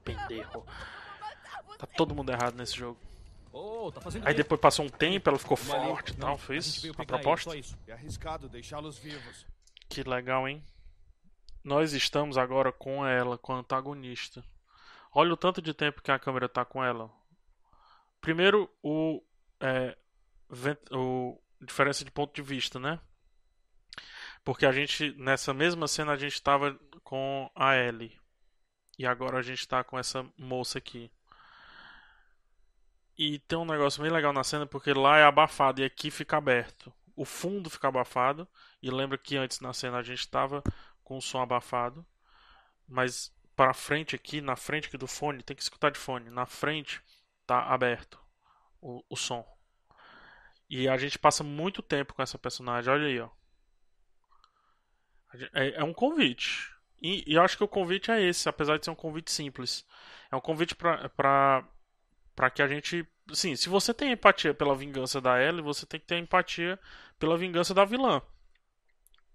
Pendejo. 0.04 0.64
Tá 1.78 1.86
todo 1.86 2.14
mundo 2.14 2.30
errado 2.30 2.56
nesse 2.56 2.76
jogo. 2.76 2.98
Oh, 3.52 3.92
tá 3.92 4.00
fazendo 4.00 4.26
Aí 4.26 4.34
depois 4.34 4.60
passou 4.60 4.84
um 4.84 4.88
tempo, 4.88 5.28
ela 5.28 5.38
ficou 5.38 5.56
forte 5.56 6.12
e 6.12 6.16
tal. 6.16 6.34
a 6.34 6.38
Foi 6.38 6.56
isso? 6.56 6.90
A 6.98 7.04
proposta? 7.04 7.56
isso. 7.56 7.78
É 7.86 7.92
arriscado 7.92 8.48
deixá-los 8.48 8.98
vivos. 8.98 9.46
Que 9.88 10.02
legal, 10.02 10.48
hein? 10.48 10.62
Nós 11.62 11.92
estamos 11.92 12.36
agora 12.36 12.72
com 12.72 13.06
ela, 13.06 13.38
com 13.38 13.52
a 13.52 13.58
antagonista. 13.58 14.44
Olha 15.12 15.32
o 15.32 15.36
tanto 15.36 15.62
de 15.62 15.72
tempo 15.72 16.02
que 16.02 16.10
a 16.10 16.18
câmera 16.18 16.48
tá 16.48 16.64
com 16.64 16.82
ela. 16.82 17.08
Primeiro, 18.20 18.68
o, 18.82 19.22
é, 19.60 19.96
o 20.90 21.38
diferença 21.64 22.04
de 22.04 22.10
ponto 22.10 22.34
de 22.34 22.42
vista, 22.42 22.78
né? 22.78 23.00
Porque 24.44 24.66
a 24.66 24.72
gente, 24.72 25.12
nessa 25.12 25.54
mesma 25.54 25.88
cena, 25.88 26.12
a 26.12 26.16
gente 26.16 26.40
tava 26.42 26.78
com 27.02 27.50
a 27.54 27.76
Ellie. 27.76 28.18
E 28.98 29.06
agora 29.06 29.38
a 29.38 29.42
gente 29.42 29.66
tá 29.66 29.82
com 29.82 29.98
essa 29.98 30.24
moça 30.36 30.78
aqui. 30.78 31.10
E 33.16 33.38
tem 33.40 33.58
um 33.58 33.64
negócio 33.64 34.02
bem 34.02 34.10
legal 34.10 34.32
na 34.32 34.44
cena, 34.44 34.66
porque 34.66 34.92
lá 34.92 35.18
é 35.18 35.24
abafado 35.24 35.80
e 35.80 35.84
aqui 35.84 36.10
fica 36.10 36.36
aberto. 36.36 36.92
O 37.16 37.24
fundo 37.24 37.70
fica 37.70 37.88
abafado. 37.88 38.46
E 38.82 38.90
lembra 38.90 39.16
que 39.16 39.36
antes 39.36 39.60
na 39.60 39.72
cena 39.72 39.98
a 39.98 40.02
gente 40.02 40.20
estava 40.20 40.62
com 41.02 41.16
o 41.16 41.22
som 41.22 41.40
abafado, 41.40 42.04
mas 42.88 43.32
para 43.54 43.74
frente 43.74 44.16
aqui, 44.16 44.40
na 44.40 44.56
frente 44.56 44.88
aqui 44.88 44.96
do 44.96 45.06
fone, 45.06 45.42
tem 45.42 45.56
que 45.56 45.62
escutar 45.62 45.90
de 45.90 45.98
fone. 45.98 46.30
Na 46.30 46.46
frente 46.46 47.00
tá 47.46 47.62
aberto 47.62 48.18
o, 48.80 49.04
o 49.08 49.16
som. 49.16 49.46
E 50.68 50.88
a 50.88 50.96
gente 50.96 51.18
passa 51.18 51.44
muito 51.44 51.82
tempo 51.82 52.14
com 52.14 52.22
essa 52.22 52.38
personagem. 52.38 52.92
Olha 52.92 53.06
aí, 53.06 53.20
ó. 53.20 53.28
É, 55.52 55.80
é 55.80 55.84
um 55.84 55.92
convite. 55.92 56.72
E, 57.02 57.24
e, 57.26 57.34
eu 57.34 57.42
acho 57.42 57.56
que 57.56 57.64
o 57.64 57.68
convite 57.68 58.10
é 58.10 58.22
esse, 58.22 58.48
apesar 58.48 58.78
de 58.78 58.84
ser 58.84 58.90
um 58.90 58.94
convite 58.94 59.30
simples. 59.30 59.84
É 60.30 60.36
um 60.36 60.40
convite 60.40 60.74
pra 60.74 61.64
que 62.54 62.62
a 62.62 62.68
gente. 62.68 63.06
Sim, 63.32 63.56
se 63.56 63.68
você 63.68 63.92
tem 63.92 64.12
empatia 64.12 64.54
pela 64.54 64.74
vingança 64.74 65.20
da 65.20 65.42
Ellie, 65.42 65.62
você 65.62 65.86
tem 65.86 66.00
que 66.00 66.06
ter 66.06 66.18
empatia 66.18 66.78
pela 67.18 67.36
vingança 67.36 67.74
da 67.74 67.84
vilã. 67.84 68.22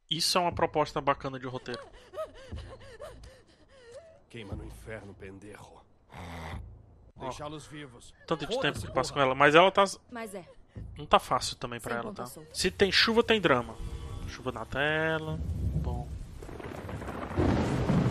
Isso 0.10 0.38
é 0.38 0.42
uma 0.42 0.54
proposta 0.54 1.00
bacana 1.00 1.40
de 1.40 1.46
roteiro. 1.46 1.82
Queima 4.30 4.56
no 4.56 4.66
inferno, 4.66 5.14
pendejo. 5.14 5.80
Deixá-los 7.18 7.68
vivos. 7.68 8.14
Tanto 8.26 8.46
de 8.46 8.60
tempo 8.60 8.80
que 8.80 8.92
passa 8.92 9.14
com 9.14 9.20
ela, 9.20 9.36
mas 9.36 9.54
ela 9.54 9.72
tá. 9.72 9.84
Mas 10.10 10.34
é. 10.34 10.48
Não 10.98 11.06
tá 11.06 11.20
fácil 11.20 11.56
também 11.58 11.80
pra 11.80 11.96
Sem 11.96 12.04
ela, 12.04 12.14
tá? 12.14 12.26
Se 12.54 12.72
tem 12.72 12.92
chuva, 12.92 13.24
tem 13.24 13.40
drama. 13.40 13.76
Chuva 14.28 14.52
na 14.52 14.66
tela. 14.66 15.40
Bom. 15.76 16.08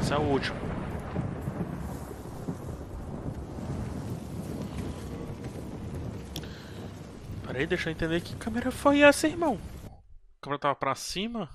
Esse 0.01 0.13
é 0.13 0.17
o 0.17 0.23
último. 0.23 0.59
Peraí, 7.47 7.67
deixa 7.67 7.89
eu 7.89 7.93
entender 7.93 8.21
que 8.21 8.37
câmera 8.37 8.71
foi 8.71 9.01
essa, 9.01 9.27
irmão. 9.27 9.59
A 9.87 10.41
câmera 10.41 10.61
tava 10.61 10.75
pra 10.75 10.95
cima 10.95 11.49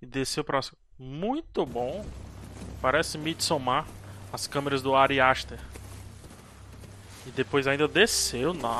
e 0.00 0.06
desceu 0.06 0.44
pra 0.44 0.62
cima. 0.62 0.78
Muito 0.98 1.66
bom. 1.66 2.04
Parece 2.80 3.18
Midsommar. 3.18 3.86
As 4.32 4.46
câmeras 4.46 4.80
do 4.80 4.94
Ari 4.94 5.20
Aster. 5.20 5.58
E 7.26 7.30
depois 7.30 7.66
ainda 7.66 7.88
desceu. 7.88 8.54
Nossa, 8.54 8.70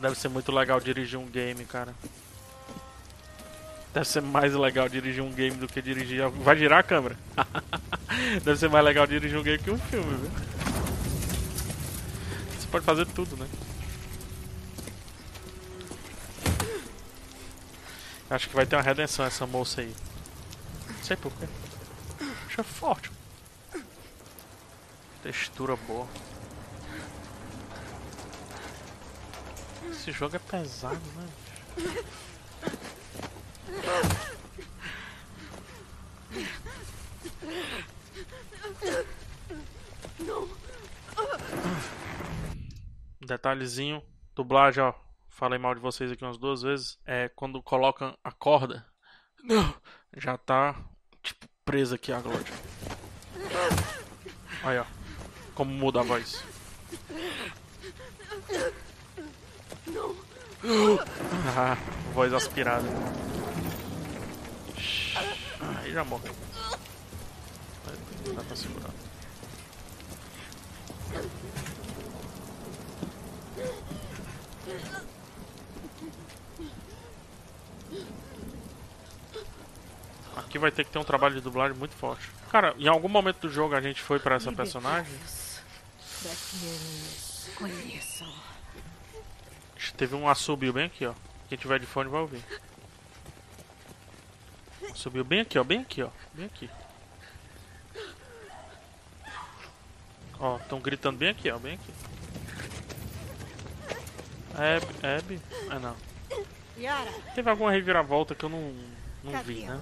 deve 0.00 0.16
ser 0.16 0.28
muito 0.28 0.52
legal 0.52 0.80
dirigir 0.80 1.18
um 1.18 1.26
game, 1.26 1.64
cara. 1.64 1.94
Deve 3.92 4.06
ser 4.06 4.22
mais 4.22 4.54
legal 4.54 4.88
dirigir 4.88 5.22
um 5.22 5.32
game 5.32 5.56
do 5.56 5.68
que 5.68 5.82
dirigir. 5.82 6.28
Vai 6.30 6.56
girar 6.56 6.78
a 6.78 6.82
câmera? 6.82 7.16
deve 8.42 8.56
ser 8.58 8.70
mais 8.70 8.84
legal 8.84 9.06
dirigir 9.06 9.38
um 9.38 9.42
game 9.42 9.58
que 9.58 9.70
um 9.70 9.78
filme, 9.78 10.16
viu? 10.16 10.30
Você 12.58 12.68
pode 12.68 12.84
fazer 12.84 13.06
tudo, 13.06 13.36
né? 13.36 13.46
Acho 18.30 18.48
que 18.48 18.56
vai 18.56 18.64
ter 18.64 18.76
uma 18.76 18.82
redenção 18.82 19.26
essa 19.26 19.46
moça 19.46 19.82
aí. 19.82 19.94
Não 20.88 21.04
sei 21.04 21.16
porquê. 21.16 21.46
Acho 22.46 22.62
forte. 22.64 23.10
Textura 25.22 25.76
boa. 25.76 26.08
Esse 29.92 30.10
jogo 30.10 30.34
é 30.34 30.38
pesado, 30.38 31.00
né? 31.14 31.28
Detalhezinho, 43.20 44.02
dublagem, 44.34 44.82
ó. 44.82 44.92
Falei 45.28 45.58
mal 45.58 45.74
de 45.74 45.80
vocês 45.80 46.10
aqui 46.10 46.24
umas 46.24 46.38
duas 46.38 46.62
vezes. 46.62 46.98
É 47.06 47.28
quando 47.28 47.62
colocam 47.62 48.16
a 48.24 48.32
corda. 48.32 48.84
Não! 49.44 49.74
Já 50.16 50.36
tá, 50.36 50.74
tipo, 51.22 51.46
presa 51.64 51.94
aqui 51.94 52.12
a 52.12 52.20
Glória. 52.20 52.52
Olha, 54.64 54.82
ó. 54.82 54.86
Como 55.54 55.70
muda 55.72 56.00
a 56.00 56.02
voz. 56.02 56.42
Ah, 61.56 61.76
voz 62.14 62.32
aspirada. 62.32 62.86
Aí 65.78 65.92
já 65.92 66.04
morreu. 66.04 66.34
Dá 68.34 68.42
pra 68.42 68.56
segurar. 68.56 68.90
Aqui 80.36 80.58
vai 80.58 80.70
ter 80.70 80.84
que 80.84 80.90
ter 80.90 80.98
um 80.98 81.04
trabalho 81.04 81.34
de 81.34 81.40
dublagem 81.40 81.76
muito 81.76 81.94
forte. 81.94 82.28
Cara, 82.50 82.74
em 82.78 82.86
algum 82.86 83.08
momento 83.08 83.40
do 83.40 83.48
jogo 83.48 83.74
a 83.74 83.80
gente 83.80 84.02
foi 84.02 84.18
pra 84.18 84.36
essa 84.36 84.52
personagem? 84.52 85.12
Conheço. 87.56 88.51
Teve 89.96 90.14
um 90.14 90.28
assobio 90.28 90.72
bem 90.72 90.86
aqui, 90.86 91.06
ó. 91.06 91.14
Quem 91.48 91.58
tiver 91.58 91.78
de 91.78 91.86
fone 91.86 92.08
vai 92.08 92.20
ouvir. 92.20 92.42
Subiu 94.94 95.24
bem 95.24 95.40
aqui, 95.40 95.58
ó. 95.58 95.64
Bem 95.64 95.80
aqui, 95.80 96.02
ó. 96.02 96.10
Bem 96.32 96.46
aqui. 96.46 96.70
Ó, 100.38 100.56
estão 100.56 100.80
gritando 100.80 101.18
bem 101.18 101.28
aqui, 101.30 101.50
ó. 101.50 101.58
Bem 101.58 101.74
aqui. 101.74 101.92
Ab, 104.54 104.86
Ab? 105.16 105.40
Ah, 105.70 105.78
não. 105.78 105.96
Teve 107.34 107.50
alguma 107.50 107.70
reviravolta 107.70 108.34
que 108.34 108.44
eu 108.44 108.48
não, 108.48 108.74
não 109.22 109.42
vi, 109.42 109.64
né? 109.64 109.80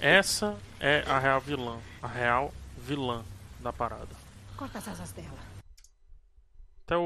Essa 0.00 0.56
é 0.78 1.02
a 1.06 1.18
real 1.18 1.40
vilã. 1.40 1.78
A 2.02 2.06
real 2.06 2.52
vilã 2.78 3.24
da 3.60 3.72
parada. 3.72 4.14
Corta 4.56 4.78
as 4.78 4.88
asas 4.88 5.12
dela. 5.12 5.45
Até 6.86 6.96
o, 6.96 7.00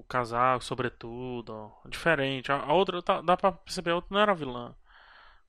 o 0.00 0.04
casaco, 0.08 0.64
sobretudo, 0.64 1.52
ó, 1.54 1.88
diferente. 1.88 2.50
A, 2.50 2.56
a 2.56 2.72
outra, 2.72 3.00
tá- 3.00 3.20
dá 3.20 3.36
pra 3.36 3.52
perceber, 3.52 3.92
a 3.92 3.94
outra 3.94 4.08
não 4.12 4.20
era 4.20 4.34
vilã. 4.34 4.74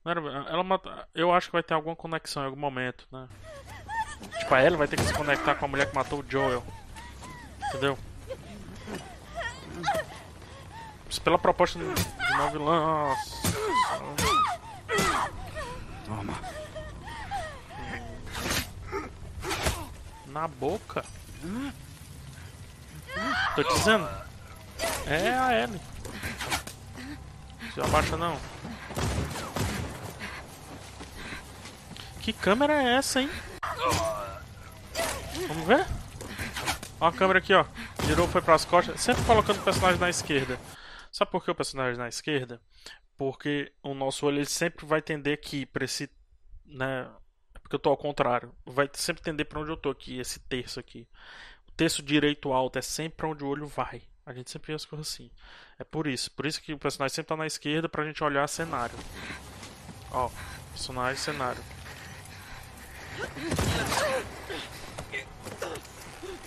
Não 0.04 0.12
era, 0.12 0.20
ela 0.48 0.62
mata, 0.62 1.08
eu 1.12 1.32
acho 1.34 1.48
que 1.48 1.52
vai 1.52 1.64
ter 1.64 1.74
alguma 1.74 1.96
conexão 1.96 2.44
em 2.44 2.46
algum 2.46 2.60
momento, 2.60 3.08
né? 3.10 3.28
Tipo, 4.38 4.54
a 4.54 4.62
Ellie 4.64 4.76
vai 4.78 4.86
ter 4.86 4.96
que 4.96 5.02
se 5.02 5.12
conectar 5.12 5.56
com 5.56 5.64
a 5.64 5.68
mulher 5.68 5.88
que 5.90 5.96
matou 5.96 6.20
o 6.20 6.24
Joel. 6.28 6.62
Entendeu? 7.70 7.98
Pela 11.24 11.38
proposta 11.38 11.78
de 11.78 11.84
uma 12.34 12.50
vilã. 12.50 12.80
Nossa. 12.80 13.42
Toma. 16.06 16.34
Na 20.26 20.46
boca. 20.48 21.04
Tô 23.54 23.64
te 23.64 23.74
dizendo. 23.74 24.08
É 25.06 25.30
a 25.30 25.62
Ellie. 25.62 25.80
Se 27.74 27.80
abaixa 27.80 28.16
não. 28.16 28.38
Que 32.20 32.32
câmera 32.32 32.74
é 32.74 32.96
essa, 32.96 33.20
hein? 33.20 33.30
Vamos 35.48 35.66
ver? 35.66 35.86
Ó 37.00 37.06
a 37.06 37.12
câmera 37.12 37.38
aqui, 37.40 37.52
ó. 37.52 37.64
Girou, 38.06 38.28
foi 38.28 38.40
pras 38.40 38.64
costas. 38.64 39.00
Sempre 39.00 39.24
colocando 39.24 39.58
o 39.58 39.64
personagem 39.64 39.98
na 39.98 40.08
esquerda. 40.08 40.58
Sabe 41.10 41.30
por 41.30 41.44
que 41.44 41.50
o 41.50 41.54
personagem 41.54 41.98
na 41.98 42.08
esquerda? 42.08 42.60
Porque 43.18 43.72
o 43.82 43.92
nosso 43.94 44.26
olho 44.26 44.38
ele 44.38 44.46
sempre 44.46 44.86
vai 44.86 45.02
tender 45.02 45.34
aqui 45.34 45.66
pra 45.66 45.84
esse. 45.84 46.08
Né? 46.64 47.08
É 47.54 47.58
porque 47.58 47.74
eu 47.74 47.80
tô 47.80 47.90
ao 47.90 47.96
contrário. 47.96 48.54
Vai 48.64 48.88
sempre 48.94 49.22
tender 49.22 49.46
pra 49.46 49.60
onde 49.60 49.70
eu 49.70 49.76
tô 49.76 49.90
aqui, 49.90 50.18
esse 50.18 50.38
terço 50.40 50.78
aqui. 50.78 51.08
O 51.72 51.74
terço 51.74 52.02
direito 52.02 52.52
alto 52.52 52.78
é 52.78 52.82
sempre 52.82 53.16
pra 53.16 53.28
onde 53.28 53.42
o 53.42 53.48
olho 53.48 53.66
vai. 53.66 54.02
A 54.26 54.32
gente 54.32 54.50
sempre 54.50 54.68
vê 54.68 54.74
as 54.74 54.84
coisas 54.84 55.08
assim. 55.08 55.30
É 55.78 55.84
por 55.84 56.06
isso. 56.06 56.30
Por 56.30 56.44
isso 56.44 56.60
que 56.60 56.72
o 56.72 56.78
personagem 56.78 57.14
sempre 57.14 57.30
tá 57.30 57.36
na 57.36 57.46
esquerda 57.46 57.88
pra 57.88 58.04
gente 58.04 58.22
olhar 58.22 58.46
cenário. 58.46 58.94
Ó, 60.10 60.30
personagem, 60.70 61.16
cenário. 61.16 61.62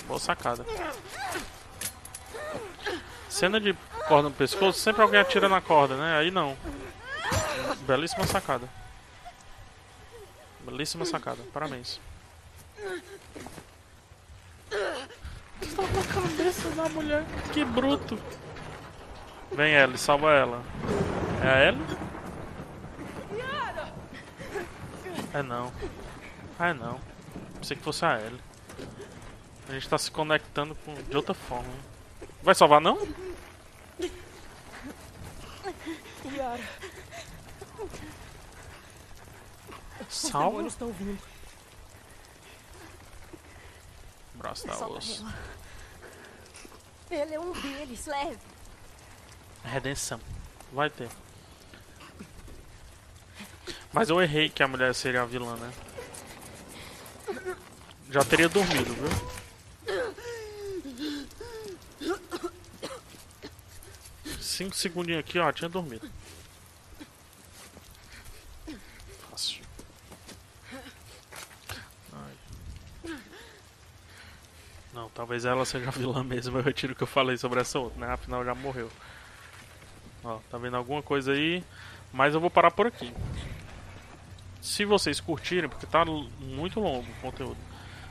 Boa 0.07 0.19
sacada. 0.19 0.63
Cena 3.27 3.60
de 3.60 3.73
corda 4.08 4.29
no 4.29 4.35
pescoço, 4.35 4.79
sempre 4.79 5.02
alguém 5.02 5.19
atira 5.19 5.50
na 5.50 5.60
corda, 5.60 5.97
né? 5.97 6.17
Aí 6.17 6.29
não. 6.29 6.56
Belíssima 7.81 8.27
sacada. 8.27 8.69
Belíssima 10.62 11.04
sacada, 11.04 11.41
parabéns. 11.52 12.00
Tá 14.69 15.81
na 15.81 16.13
cabeça 16.13 16.69
da 16.71 16.89
mulher, 16.89 17.23
que 17.53 17.63
bruto. 17.63 18.17
Vem 19.51 19.73
Ellie, 19.73 19.97
salva 19.97 20.31
ela. 20.31 20.63
É 21.43 21.47
a 21.47 21.67
Ellie? 21.67 21.85
É 25.33 25.43
não. 25.43 25.71
Ah, 26.57 26.69
é 26.69 26.73
não. 26.73 26.99
Pensei 27.59 27.75
que 27.75 27.83
fosse 27.83 28.05
a 28.05 28.19
Ellie. 28.19 28.39
A 29.67 29.73
gente 29.73 29.89
tá 29.89 29.97
se 29.97 30.09
conectando 30.09 30.75
com... 30.75 30.93
de 30.93 31.15
outra 31.15 31.33
forma. 31.33 31.73
Vai 32.41 32.55
salvar 32.55 32.79
não? 32.79 32.97
Os 40.07 40.17
Salva? 40.17 40.47
demônios 40.49 40.73
estão 40.73 40.91
vindo. 40.91 41.35
Braço 44.36 44.67
da 44.67 44.88
osso. 44.88 45.25
Ele 47.10 47.33
é 47.36 47.40
um 47.40 47.52
deles, 47.54 48.06
leve. 48.06 48.40
Redenção. 49.63 50.19
Vai 50.71 50.90
ter. 50.90 51.10
Mas 53.92 54.10
eu 54.10 54.21
errei 54.21 54.50
que 54.50 54.62
a 54.62 54.67
mulher 54.67 54.94
seria 54.94 55.21
a 55.21 55.25
vilã, 55.25 55.56
né? 55.56 55.73
Já 58.10 58.23
teria 58.23 58.50
dormido, 58.50 58.94
viu? 58.94 59.10
Cinco 64.42 64.75
segundinhos 64.75 65.19
aqui, 65.19 65.40
ó, 65.40 65.52
tinha 65.52 65.69
dormido. 65.69 66.10
Fácil. 69.29 69.63
Ai. 72.13 72.33
Não, 75.06 75.10
talvez 75.12 75.45
ela 75.45 75.65
seja 75.65 75.87
a 75.89 75.91
vilã 75.91 76.23
mesmo. 76.23 76.58
Eu 76.58 76.63
retiro 76.63 76.93
o 76.93 76.95
que 76.95 77.03
eu 77.03 77.08
falei 77.08 77.37
sobre 77.37 77.60
essa 77.62 77.77
outra, 77.79 77.99
né? 78.08 78.13
Afinal 78.13 78.43
já 78.43 78.56
morreu. 78.56 78.89
Ó, 80.23 80.39
tá 80.49 80.58
vendo 80.58 80.75
alguma 80.77 81.03
coisa 81.03 81.33
aí? 81.33 81.63
Mas 82.12 82.33
eu 82.33 82.39
vou 82.39 82.49
parar 82.49 82.71
por 82.71 82.87
aqui. 82.87 83.13
Se 84.62 84.83
vocês 84.85 85.19
curtirem, 85.19 85.69
porque 85.69 85.85
tá 85.85 86.03
muito 86.39 86.79
longo 86.79 87.06
o 87.08 87.21
conteúdo. 87.21 87.58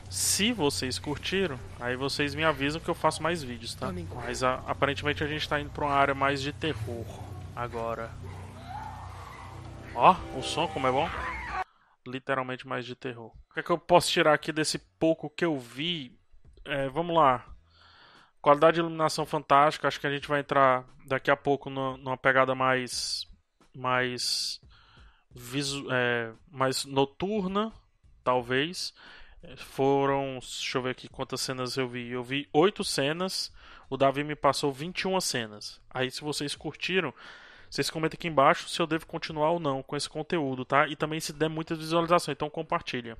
Se 0.09 0.53
vocês 0.53 0.97
curtiram, 0.99 1.59
aí 1.79 1.95
vocês 1.97 2.33
me 2.33 2.43
avisam 2.45 2.79
que 2.79 2.87
eu 2.87 2.95
faço 2.95 3.21
mais 3.21 3.43
vídeos, 3.43 3.75
tá? 3.75 3.87
Mas 4.15 4.43
a- 4.43 4.61
aparentemente 4.67 5.23
a 5.23 5.27
gente 5.27 5.49
tá 5.49 5.59
indo 5.59 5.69
pra 5.71 5.85
uma 5.85 5.93
área 5.93 6.13
mais 6.15 6.41
de 6.41 6.53
terror 6.53 7.05
agora. 7.55 8.09
Ó, 9.93 10.15
o 10.37 10.41
som 10.43 10.67
como 10.67 10.87
é 10.87 10.91
bom. 10.91 11.09
Literalmente 12.07 12.65
mais 12.67 12.85
de 12.85 12.95
terror. 12.95 13.31
O 13.49 13.53
que 13.53 13.59
é 13.59 13.63
que 13.63 13.69
eu 13.71 13.77
posso 13.77 14.09
tirar 14.11 14.33
aqui 14.33 14.51
desse 14.53 14.77
pouco 14.77 15.29
que 15.29 15.43
eu 15.43 15.59
vi? 15.59 16.14
É, 16.65 16.89
vamos 16.89 17.15
lá. 17.15 17.45
Qualidade 18.41 18.75
de 18.75 18.79
iluminação 18.81 19.25
fantástica. 19.25 19.87
Acho 19.87 19.99
que 19.99 20.07
a 20.07 20.11
gente 20.11 20.27
vai 20.27 20.39
entrar 20.39 20.85
daqui 21.05 21.29
a 21.31 21.35
pouco 21.37 21.69
no- 21.69 21.97
numa 21.97 22.17
pegada 22.17 22.53
mais. 22.55 23.27
mais. 23.75 24.59
Visu, 25.37 25.85
é, 25.91 26.31
mais 26.49 26.85
noturna, 26.85 27.71
talvez. 28.23 28.93
É, 29.43 29.55
Foram. 29.57 30.39
Deixa 30.39 30.77
eu 30.77 30.81
ver 30.83 30.91
aqui 30.91 31.07
quantas 31.09 31.41
cenas 31.41 31.75
eu 31.77 31.87
vi. 31.87 32.09
Eu 32.09 32.23
vi 32.23 32.47
oito 32.53 32.83
cenas. 32.83 33.51
O 33.89 33.97
Davi 33.97 34.23
me 34.23 34.35
passou 34.35 34.71
21 34.71 35.19
cenas. 35.21 35.79
Aí, 35.91 36.09
se 36.09 36.21
vocês 36.21 36.55
curtiram, 36.55 37.13
vocês 37.69 37.89
comentem 37.89 38.17
aqui 38.17 38.27
embaixo 38.27 38.67
se 38.67 38.81
eu 38.81 38.87
devo 38.87 39.05
continuar 39.05 39.51
ou 39.51 39.59
não 39.59 39.83
com 39.83 39.95
esse 39.95 40.09
conteúdo, 40.09 40.65
tá? 40.65 40.87
E 40.87 40.95
também 40.95 41.19
se 41.19 41.31
der 41.33 41.49
muita 41.49 41.75
visualização, 41.75 42.31
então 42.31 42.49
compartilha. 42.49 43.15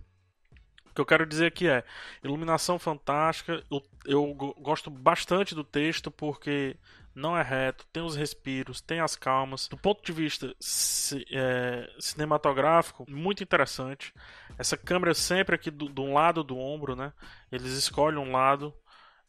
Que 0.96 1.02
eu 1.02 1.06
quero 1.06 1.26
dizer 1.26 1.48
aqui 1.48 1.68
é 1.68 1.84
iluminação 2.24 2.80
fantástica. 2.80 3.64
Eu, 3.70 3.84
eu 4.06 4.34
go- 4.34 4.56
gosto 4.60 4.90
bastante 4.90 5.54
do 5.54 5.64
texto 5.64 6.10
porque 6.10 6.78
não 7.14 7.38
é 7.38 7.42
reto, 7.44 7.86
tem 7.94 8.04
os 8.04 8.16
respiros, 8.16 8.82
tem 8.82 9.00
as 9.02 9.16
calmas. 9.16 9.68
Do 9.68 9.78
ponto 9.78 10.04
de 10.04 10.12
vista 10.14 10.56
ci- 10.60 11.26
é, 11.32 11.90
cinematográfico, 12.00 13.06
muito 13.10 13.44
interessante. 13.44 14.14
Essa 14.58 14.78
câmera 14.78 15.14
sempre 15.14 15.56
aqui 15.56 15.70
do, 15.72 15.90
de 15.90 16.02
um 16.02 16.14
lado 16.14 16.44
do 16.44 16.58
ombro, 16.58 16.96
né? 16.96 17.14
Eles 17.52 17.74
escolhem 17.74 18.20
um 18.20 18.32
lado. 18.32 18.74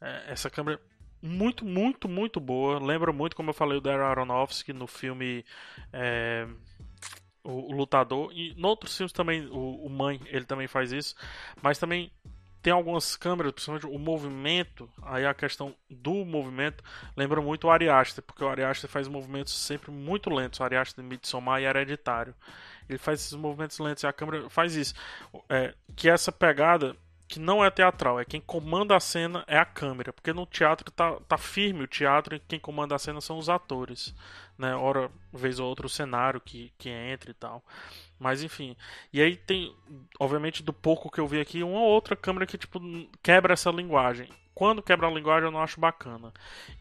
É, 0.01 0.33
essa 0.33 0.51
câmera 0.51 0.81
muito, 1.23 1.65
muito, 1.65 2.09
muito 2.09 2.41
boa. 2.41 2.79
Lembra 2.79 3.13
muito, 3.13 3.35
como 3.37 3.51
eu 3.51 3.55
falei, 3.55 3.79
o 3.79 3.81
Darren 3.81 4.05
Aronofsky 4.07 4.73
no 4.73 4.87
filme 4.87 5.45
é, 5.93 6.47
o, 7.47 7.71
o 7.71 7.73
Lutador. 7.73 8.31
E 8.33 8.53
em 8.53 8.67
outros 8.67 8.97
filmes 8.97 9.13
também, 9.13 9.47
o, 9.47 9.87
o 9.87 9.89
Mãe, 9.89 10.21
ele 10.27 10.45
também 10.45 10.67
faz 10.67 10.93
isso. 10.93 11.15
Mas 11.63 11.79
também 11.79 12.11
tem 12.67 12.73
algumas 12.73 13.15
câmeras, 13.15 13.53
principalmente 13.53 13.87
o 13.87 13.97
movimento, 13.97 14.91
aí 15.03 15.25
a 15.25 15.33
questão 15.33 15.73
do 15.89 16.25
movimento 16.25 16.83
lembra 17.17 17.41
muito 17.41 17.69
o 17.69 17.71
Ari 17.71 17.89
Aster, 17.89 18.25
porque 18.25 18.43
o 18.43 18.49
Ari 18.49 18.65
Aster 18.65 18.91
faz 18.91 19.07
movimentos 19.07 19.55
sempre 19.55 19.93
muito 19.93 20.29
lentos, 20.29 20.59
o 20.59 20.65
Ari 20.65 20.77
Aster 20.77 21.01
de 21.05 21.09
Midsommar 21.09 21.63
e 21.63 21.65
Hereditário. 21.65 22.35
Ele 22.89 22.99
faz 22.99 23.21
esses 23.21 23.35
movimentos 23.35 23.79
lentos 23.79 24.03
e 24.03 24.07
a 24.09 24.13
câmera 24.13 24.51
faz 24.51 24.75
isso. 24.75 24.95
É, 25.49 25.75
que 25.95 26.11
essa 26.11 26.33
pegada 26.33 26.97
que 27.29 27.41
não 27.41 27.65
é 27.65 27.71
teatral, 27.71 28.21
é 28.21 28.25
quem 28.25 28.41
comanda 28.41 28.97
a 28.97 29.01
cena 29.01 29.45
é 29.47 29.59
a 29.59 29.65
câmera, 29.65 30.13
porque 30.13 30.33
no 30.33 30.47
teatro 30.47 30.91
tá, 30.91 31.19
tá 31.29 31.37
firme 31.37 31.83
o 31.83 31.89
teatro 31.89 32.37
e 32.37 32.41
quem 32.41 32.59
comanda 32.59 32.95
a 32.95 32.99
cena 32.99 33.21
são 33.21 33.39
os 33.39 33.49
atores, 33.49 34.15
né? 34.59 34.75
Ora, 34.75 35.11
vez 35.33 35.59
ou 35.59 35.69
outra 35.69 35.87
o 35.87 35.91
cenário 35.91 36.41
que, 36.41 36.73
que 36.79 36.89
entra 36.89 37.31
e 37.31 37.35
tal. 37.35 37.63
Mas 38.19 38.43
enfim. 38.43 38.77
E 39.13 39.21
aí 39.21 39.37
tem, 39.37 39.75
obviamente, 40.19 40.63
do 40.63 40.73
pouco 40.73 41.11
que 41.11 41.21
eu 41.21 41.27
vi 41.27 41.41
aqui, 41.41 41.63
uma 41.63 41.79
ou 41.79 41.89
outra 41.89 42.17
câmera 42.17 42.47
que 42.47 42.59
tipo 42.59 42.81
quebra 43.23 43.53
essa 43.55 43.71
linguagem. 43.71 44.29
Quando 44.55 44.83
quebra 44.83 45.07
a 45.07 45.11
linguagem 45.11 45.45
eu 45.45 45.53
não 45.53 45.63
acho 45.63 45.79
bacana. 45.79 46.33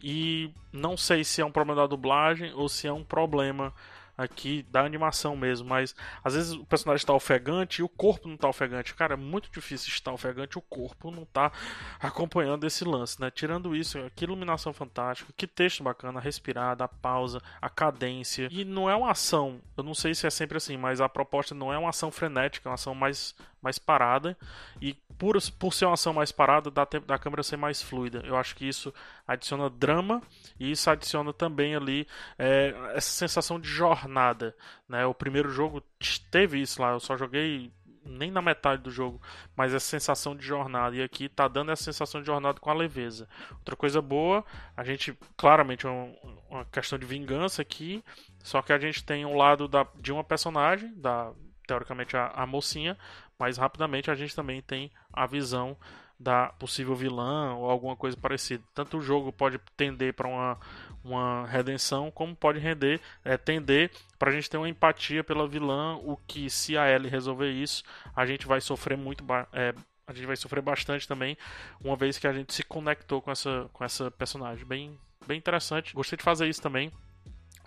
E 0.02 0.50
não 0.72 0.96
sei 0.96 1.24
se 1.24 1.42
é 1.42 1.46
um 1.46 1.52
problema 1.52 1.82
da 1.82 1.88
dublagem 1.88 2.54
ou 2.54 2.70
se 2.70 2.88
é 2.88 2.94
um 2.94 3.04
problema 3.04 3.74
aqui 4.18 4.64
da 4.70 4.82
animação 4.82 5.36
mesmo, 5.36 5.68
mas 5.68 5.96
às 6.24 6.34
vezes 6.34 6.54
o 6.54 6.66
personagem 6.66 7.02
está 7.02 7.14
ofegante 7.14 7.82
e 7.82 7.84
o 7.84 7.90
corpo 7.90 8.28
não 8.28 8.36
está 8.36 8.48
ofegante. 8.48 8.94
Cara, 8.94 9.14
é 9.14 9.18
muito 9.18 9.50
difícil 9.52 9.90
estar 9.90 10.12
ofegante 10.12 10.58
o 10.58 10.62
corpo 10.62 11.12
não 11.12 11.26
tá 11.26 11.52
acompanhando 12.00 12.66
esse 12.66 12.84
lance, 12.84 13.20
né? 13.20 13.30
Tirando 13.32 13.76
isso, 13.76 14.00
que 14.16 14.26
iluminação 14.26 14.74
fantástica, 14.74 15.34
que 15.36 15.48
texto 15.48 15.84
bacana, 15.84 16.20
a 16.20 16.22
respirada, 16.22 16.84
a 16.84 16.88
pausa, 16.88 17.42
a 17.62 17.70
cadência. 17.70 18.48
E 18.52 18.64
não 18.64 18.90
é 18.90 18.96
uma 18.96 19.12
ação, 19.12 19.62
eu 19.78 19.84
não 19.84 19.94
sei 19.94 20.14
se 20.14 20.26
é 20.28 20.30
sempre 20.30 20.58
assim, 20.58 20.78
mas 20.78 21.02
a 21.02 21.10
proposta 21.10 21.54
não 21.54 21.74
é 21.74 21.78
uma 21.78 21.90
ação 21.90 22.12
frenética, 22.12 22.68
é 22.68 22.70
uma 22.70 22.76
ação 22.76 22.96
mais, 22.96 23.36
mais 23.62 23.78
parada. 23.78 24.38
E 24.82 24.96
por, 25.18 25.38
por 25.58 25.74
ser 25.74 25.86
uma 25.86 25.94
ação 25.94 26.14
mais 26.14 26.32
parada, 26.32 26.70
dá 26.70 26.86
tempo 26.86 27.08
da 27.08 27.18
câmera 27.18 27.44
ser 27.44 27.58
mais 27.58 27.82
fluida. 27.82 28.22
Eu 28.26 28.36
acho 28.36 28.56
que 28.56 28.68
isso 28.68 28.94
adiciona 29.28 29.70
drama 29.70 30.22
e 30.60 30.72
isso 30.72 30.90
adiciona 30.90 31.34
também 31.34 31.76
ali 31.76 32.08
é, 32.38 32.74
essa 32.94 33.10
sensação 33.10 33.60
de 33.60 33.70
jornada. 33.70 34.56
Né? 34.88 35.06
O 35.06 35.14
primeiro 35.14 35.50
jogo 35.50 35.82
teve 36.30 36.62
isso 36.62 36.82
lá, 36.82 36.92
eu 36.92 37.00
só 37.00 37.18
joguei 37.18 37.72
nem 38.06 38.30
na 38.30 38.42
metade 38.42 38.84
do 38.84 38.92
jogo, 38.92 39.20
mas 39.56 39.74
essa 39.74 39.86
sensação 39.86 40.36
de 40.36 40.46
jornada. 40.46 40.96
E 40.96 41.02
aqui 41.02 41.28
tá 41.28 41.48
dando 41.48 41.72
essa 41.72 41.84
sensação 41.84 42.22
de 42.22 42.28
jornada 42.28 42.60
com 42.60 42.70
a 42.70 42.74
leveza. 42.74 43.28
Outra 43.54 43.76
coisa 43.76 44.02
boa, 44.02 44.46
a 44.78 44.84
gente, 44.84 45.18
claramente, 45.36 45.88
é 45.88 45.90
um, 45.90 46.16
uma 46.50 46.66
questão 46.66 47.00
de 47.00 47.06
vingança 47.06 47.62
aqui, 47.62 48.04
só 48.44 48.62
que 48.62 48.72
a 48.72 48.78
gente 48.78 49.04
tem 49.04 49.26
um 49.26 49.36
lado 49.36 49.68
da, 49.68 49.88
de 50.00 50.12
uma 50.12 50.24
personagem, 50.24 50.94
da 50.96 51.32
teoricamente 51.68 52.16
a, 52.16 52.28
a 52.28 52.46
mocinha, 52.46 52.98
mas 53.40 53.58
rapidamente 53.58 54.10
a 54.10 54.16
gente 54.16 54.36
também 54.36 54.62
tem 54.62 54.92
a 55.12 55.26
visão 55.26 55.78
da 56.20 56.48
possível 56.48 56.96
vilã 56.96 57.56
ou 57.56 57.70
alguma 57.70 57.96
coisa 57.96 58.16
parecida. 58.16 58.64
Tanto 58.74 58.98
o 58.98 59.02
jogo 59.02 59.32
pode 59.32 59.60
tender 59.76 60.14
para 60.14 60.28
uma, 60.28 60.58
uma 61.04 61.46
redenção, 61.48 62.10
como 62.10 62.36
pode 62.36 62.60
render, 62.60 63.02
é, 63.24 63.38
tender 63.38 63.92
para 64.18 64.30
a 64.32 64.34
gente 64.34 64.50
ter 64.50 64.58
uma 64.58 64.70
empatia 64.70 65.24
pela 65.24 65.48
vilã, 65.48 65.96
o 65.98 66.18
que 66.28 66.50
se 66.50 66.78
a 66.78 66.90
Ellie 66.90 67.10
resolver 67.10 67.52
isso, 67.52 67.84
a 68.16 68.26
gente 68.26 68.48
vai 68.48 68.62
sofrer 68.62 68.98
muito, 68.98 69.24
é, 69.52 69.74
a 70.08 70.14
gente 70.14 70.26
vai 70.26 70.36
sofrer 70.36 70.62
bastante 70.62 71.08
também, 71.08 71.38
uma 71.84 71.96
vez 71.96 72.18
que 72.18 72.28
a 72.28 72.34
gente 72.34 72.54
se 72.54 72.64
conectou 72.64 73.22
com 73.22 73.32
essa, 73.32 73.70
com 73.74 73.84
essa 73.84 74.10
personagem. 74.12 74.66
Bem, 74.66 74.98
bem 75.28 75.38
interessante. 75.38 75.94
Gostei 75.94 76.18
de 76.18 76.24
fazer 76.24 76.48
isso 76.48 76.62
também. 76.62 76.92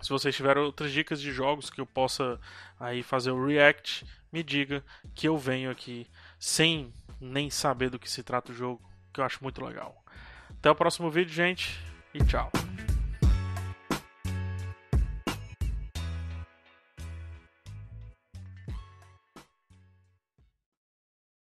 Se 0.01 0.09
vocês 0.09 0.35
tiverem 0.35 0.63
outras 0.63 0.91
dicas 0.91 1.21
de 1.21 1.31
jogos 1.31 1.69
que 1.69 1.81
eu 1.81 1.85
possa 1.85 2.39
aí 2.79 3.03
fazer 3.03 3.31
o 3.31 3.45
react, 3.45 4.05
me 4.31 4.43
diga 4.43 4.83
que 5.13 5.27
eu 5.27 5.37
venho 5.37 5.69
aqui 5.69 6.07
sem 6.39 6.93
nem 7.19 7.49
saber 7.49 7.89
do 7.89 7.99
que 7.99 8.09
se 8.09 8.23
trata 8.23 8.51
o 8.51 8.55
jogo, 8.55 8.81
que 9.13 9.19
eu 9.19 9.25
acho 9.25 9.43
muito 9.43 9.63
legal. 9.63 10.03
Até 10.49 10.71
o 10.71 10.75
próximo 10.75 11.09
vídeo, 11.09 11.33
gente, 11.33 11.79
e 12.13 12.23
tchau. 12.23 12.51